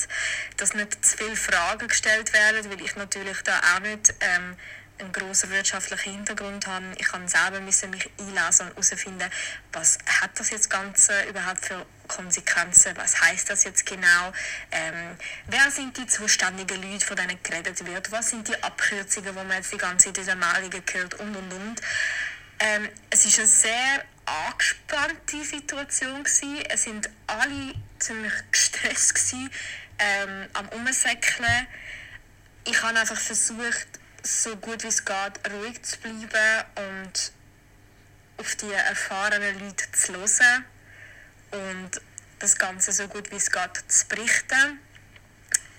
[0.57, 4.55] dass nicht zu viele Fragen gestellt werden, weil ich natürlich da auch nicht ähm,
[5.01, 6.85] einen grossen wirtschaftlichen Hintergrund habe.
[6.97, 9.29] Ich kann selber müssen mich einlesen und herausfinden,
[9.73, 14.33] was hat das jetzt Ganze überhaupt für Konsequenzen, was heißt das jetzt genau,
[14.71, 15.17] ähm,
[15.47, 19.57] wer sind die zuständigen Leute, von denen geredet wird, was sind die Abkürzungen, die man
[19.57, 21.81] jetzt die ganze Zeit in dieser Meldungen gehört und und und.
[22.59, 26.59] Ähm, es ist eine sehr angespannte Situation gewesen.
[26.69, 29.49] Es sind alle ziemlich gestresst gewesen,
[29.99, 31.67] ähm, am Umsäckeln.
[32.65, 33.87] Ich habe einfach versucht,
[34.23, 37.31] so gut wie es geht, ruhig zu bleiben und
[38.37, 40.65] auf die erfahrenen Leute zu hören
[41.51, 42.01] und
[42.39, 44.79] das Ganze so gut wie es geht zu berichten.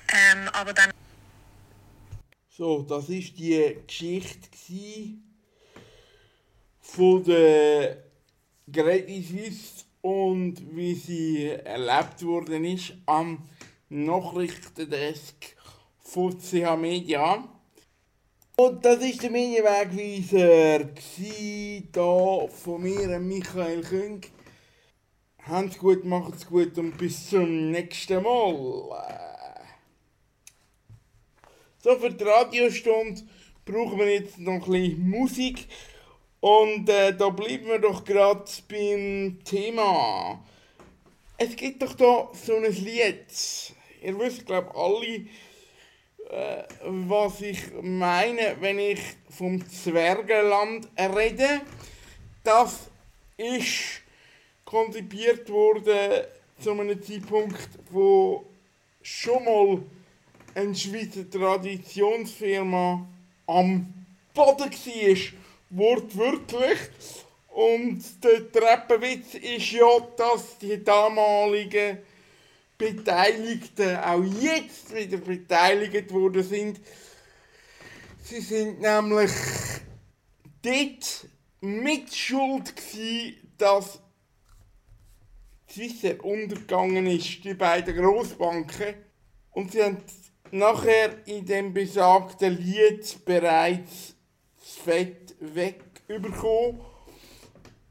[0.08, 0.92] Ähm, aber dann
[2.48, 4.48] so, das ist die Geschichte
[6.80, 8.01] von der
[8.72, 13.46] Credit Suisse und wie sie erlebt worden ist am
[13.90, 15.56] Nachrichtendesk
[15.98, 17.44] von CH Media.
[18.56, 24.22] Und das ist der Medienwegweiser hier von mir, Michael Küng.
[25.46, 29.32] Habt's gut, macht's gut und bis zum nächsten Mal.
[31.78, 33.22] So, für die Radiostunde
[33.64, 35.66] brauchen wir jetzt noch ein bisschen Musik.
[36.42, 40.44] Und äh, da bleiben wir doch gerade beim Thema.
[41.38, 43.26] Es gibt doch da so ein Lied.
[44.02, 44.76] Ihr wisst, glaube ich,
[46.32, 48.98] alle, äh, was ich meine, wenn ich
[49.30, 51.60] vom Zwergenland rede.
[52.42, 52.90] Das
[53.36, 54.02] ist
[54.64, 56.24] konzipiert worden
[56.58, 58.44] zu einem Zeitpunkt, wo
[59.00, 59.82] schon mal
[60.56, 63.06] eine Schweizer Traditionsfirma
[63.46, 63.94] am
[64.34, 65.41] Boden war
[65.72, 66.78] wortwörtlich.
[67.48, 71.98] Und der Treppenwitz ist ja, dass die damaligen
[72.78, 76.80] Beteiligten auch jetzt wieder beteiligt worden sind.
[78.24, 79.30] Sie sind nämlich
[80.62, 81.26] dort
[81.60, 84.00] mitschuld gewesen, dass
[85.68, 88.94] Swissair untergegangen ist, die beiden Großbanken.
[89.52, 89.98] Und sie haben
[90.50, 94.14] nachher in dem besagten Lied bereits
[94.58, 96.80] das Fett wegbekommen.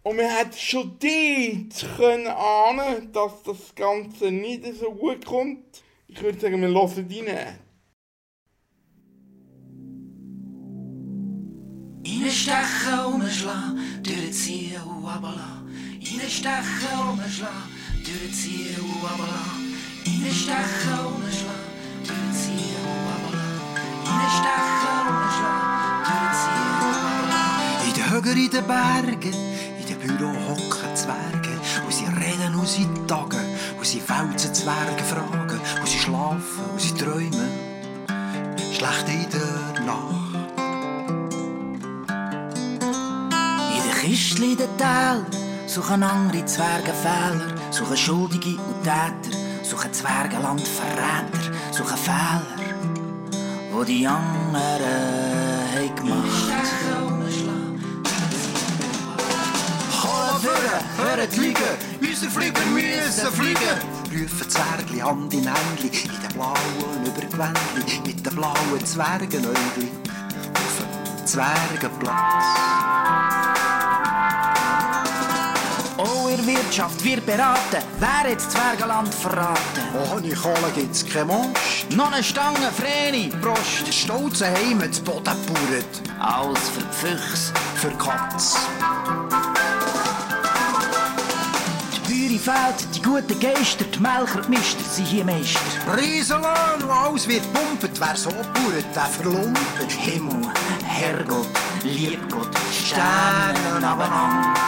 [0.03, 5.83] Und man hat schon dort können ahnen, dass das Ganze nicht so gut kommt.
[6.07, 7.59] Ich würde sagen, wir hören rein.
[12.03, 15.69] Reinstechen, umschlagen, durchziehen runterlassen.
[16.01, 17.69] Reinstechen, umschlagen,
[18.03, 19.75] durchziehen runterlassen.
[20.05, 21.71] Reinstechen, umschlagen,
[22.07, 23.61] durchziehen runterlassen.
[24.05, 25.20] Reinstechen,
[28.23, 29.33] Höger in den Bergen,
[29.79, 33.39] in den Büro hocken Zwerge, wo sie reden und sie tagen,
[33.79, 37.49] wo sie Felsen Zwerge fragen, wo sie schlafen, wo sie träumen,
[38.73, 40.51] schlecht in der Nacht.
[43.75, 45.25] In den Kistchen, in den Tälern,
[45.65, 52.45] suchen andere Zwerge Fehler, suchen Schuldige und Täter, suchen Zwergenland Verräter, suchen Fehler,
[53.71, 54.61] wo die anderen
[55.73, 56.50] haben gemacht
[60.61, 63.77] hören, hören Liegen, unsere Flüger müssen fliegen.
[64.11, 69.91] Rufen Zwergli Hand in Händli, in den blauen Übergewändli, mit den blauen Zwergenäugli.
[70.53, 72.15] Auf dem Zwergenplatz.
[75.97, 79.81] Oh, der Wirtschaft wird beraten, wer jetzt Zwergenland verraten.
[80.11, 81.91] Ohne Kohle gibt's kein Monst.
[81.95, 83.93] Noch eine Stange, Vreni, Prost.
[83.93, 86.01] Stolze Heime zu Boden gebaut.
[86.19, 88.55] Alles für die Füchse, für die Katz.
[92.41, 95.61] Fehlt, die guten Geister, die Melker, die Mister sind hier Meister.
[95.95, 99.91] Riesenlohn, wo alles wird pumpet, wer so bauert, der verlumpet.
[99.91, 100.51] Himmel,
[100.83, 101.47] Herrgott,
[101.83, 104.59] Liebgott, Sterne abeinander.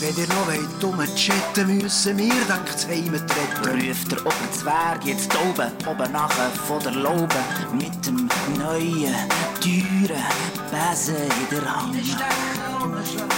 [0.00, 3.86] Wenn ihr noch wollt, umchatten müssen wir, denkt das Heime treten.
[3.86, 7.36] Ruft der Oberzwerg jetzt oben, oben nachher von der Laube,
[7.74, 9.14] mit dem neuen,
[9.60, 10.24] teuren
[10.70, 13.35] Besen in der Hand.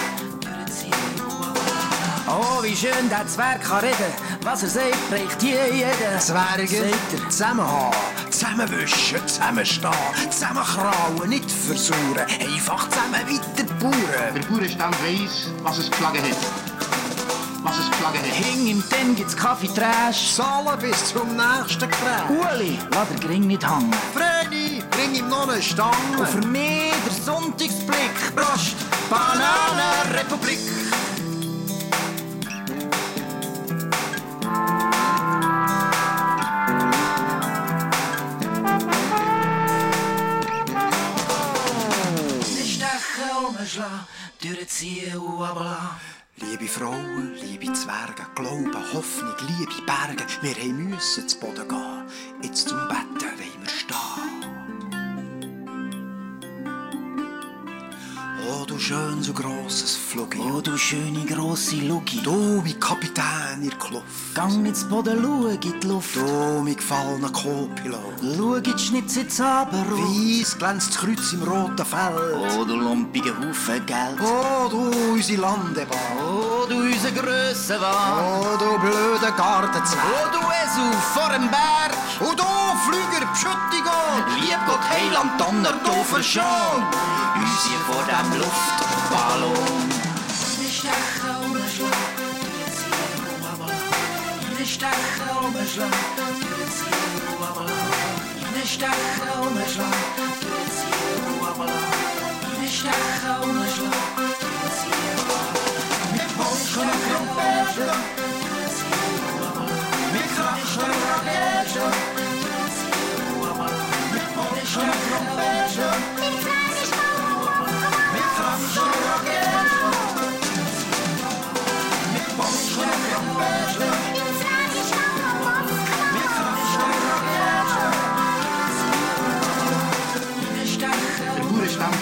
[2.30, 4.12] Oh, wie schön der Zwerg kann reden.
[4.42, 6.18] Was er sagt, bricht je jeder.
[6.18, 7.30] Zwerge, sagt er.
[7.30, 7.96] Zusammenhaben,
[8.30, 12.18] zusammenwischen, zusammenstehen, zusammenkrauen, nicht versuchen.
[12.18, 14.34] Einfach zusammen weiter bauern.
[14.34, 16.36] Der Bauernstand weiss, was es geschlagen hat.
[17.62, 18.24] Was es geschlagen hat.
[18.26, 20.36] Hing im Ten gibt's Kaffeetrash.
[20.36, 22.28] Zahlen bis zum nächsten Crash.
[22.28, 23.94] Uli, lass den Gring nicht hängen.
[24.12, 26.18] Vreni, bring ihm noch eine Stange.
[26.18, 28.36] Und für mich der Sonntagsblick.
[28.36, 28.76] Prost,
[29.08, 30.77] Bananenrepublik.
[44.54, 46.18] Durchziehen und runterlassen.
[46.40, 52.04] Liebe Frauen, liebe Zwerge, Glauben, Hoffnung, Liebe, Berge, wir müssen zu Boden gehen.
[52.42, 53.17] Jetzt zum Betten
[58.88, 60.38] schön so grosses Fluggi.
[60.40, 62.22] Oh, du schöne grosse Lugi.
[62.22, 64.34] Du, mein Kapitän, ihr Kluft.
[64.34, 66.16] Gang ins Boden, schau in die Luft.
[66.16, 68.00] Du, mein gefallener Co-Pilot.
[68.34, 69.98] Schau in die ins Abendrot.
[69.98, 72.56] Weiss glänzt das Kreuz im roten Feld.
[72.58, 74.18] Oh, du lumpige Haufen Geld.
[74.22, 74.80] Oh, du,
[75.12, 76.16] unsere Landebahn.
[76.26, 78.24] Oh, du, unser Grössenwahn.
[78.24, 80.02] Oh, du blöde Gardenzwerg.
[80.14, 81.92] Oh, du Esel vor dem Berg.
[82.20, 82.47] Oh, du
[83.48, 83.96] Flüger, Pschüttigo.
[84.40, 85.74] Lieb Gott, Heiland, Donner,
[86.04, 86.94] verschont.
[87.36, 89.88] Uns hier vor dem Luftballon.
[90.58, 92.10] Eine Stecher umschlag,
[92.60, 93.78] jetzt hier Ruabala.
[94.48, 95.94] Eine Stecher umschlag,
[96.58, 97.78] jetzt hier Ruabala.
[98.48, 99.98] Eine Stecher umschlag,
[100.48, 101.80] jetzt hier Ruabala.
[102.56, 104.16] Eine Stecher umschlag,
[104.62, 105.68] jetzt hier Ruabala.
[106.12, 108.00] Mit Polschen und Trompeten,
[108.60, 109.74] jetzt hier Ruabala.
[110.12, 112.17] Mit Kraschen und Raketen, jetzt hier Ruabala.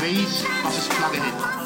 [0.07, 1.66] Weiss, was es geschlagen hat.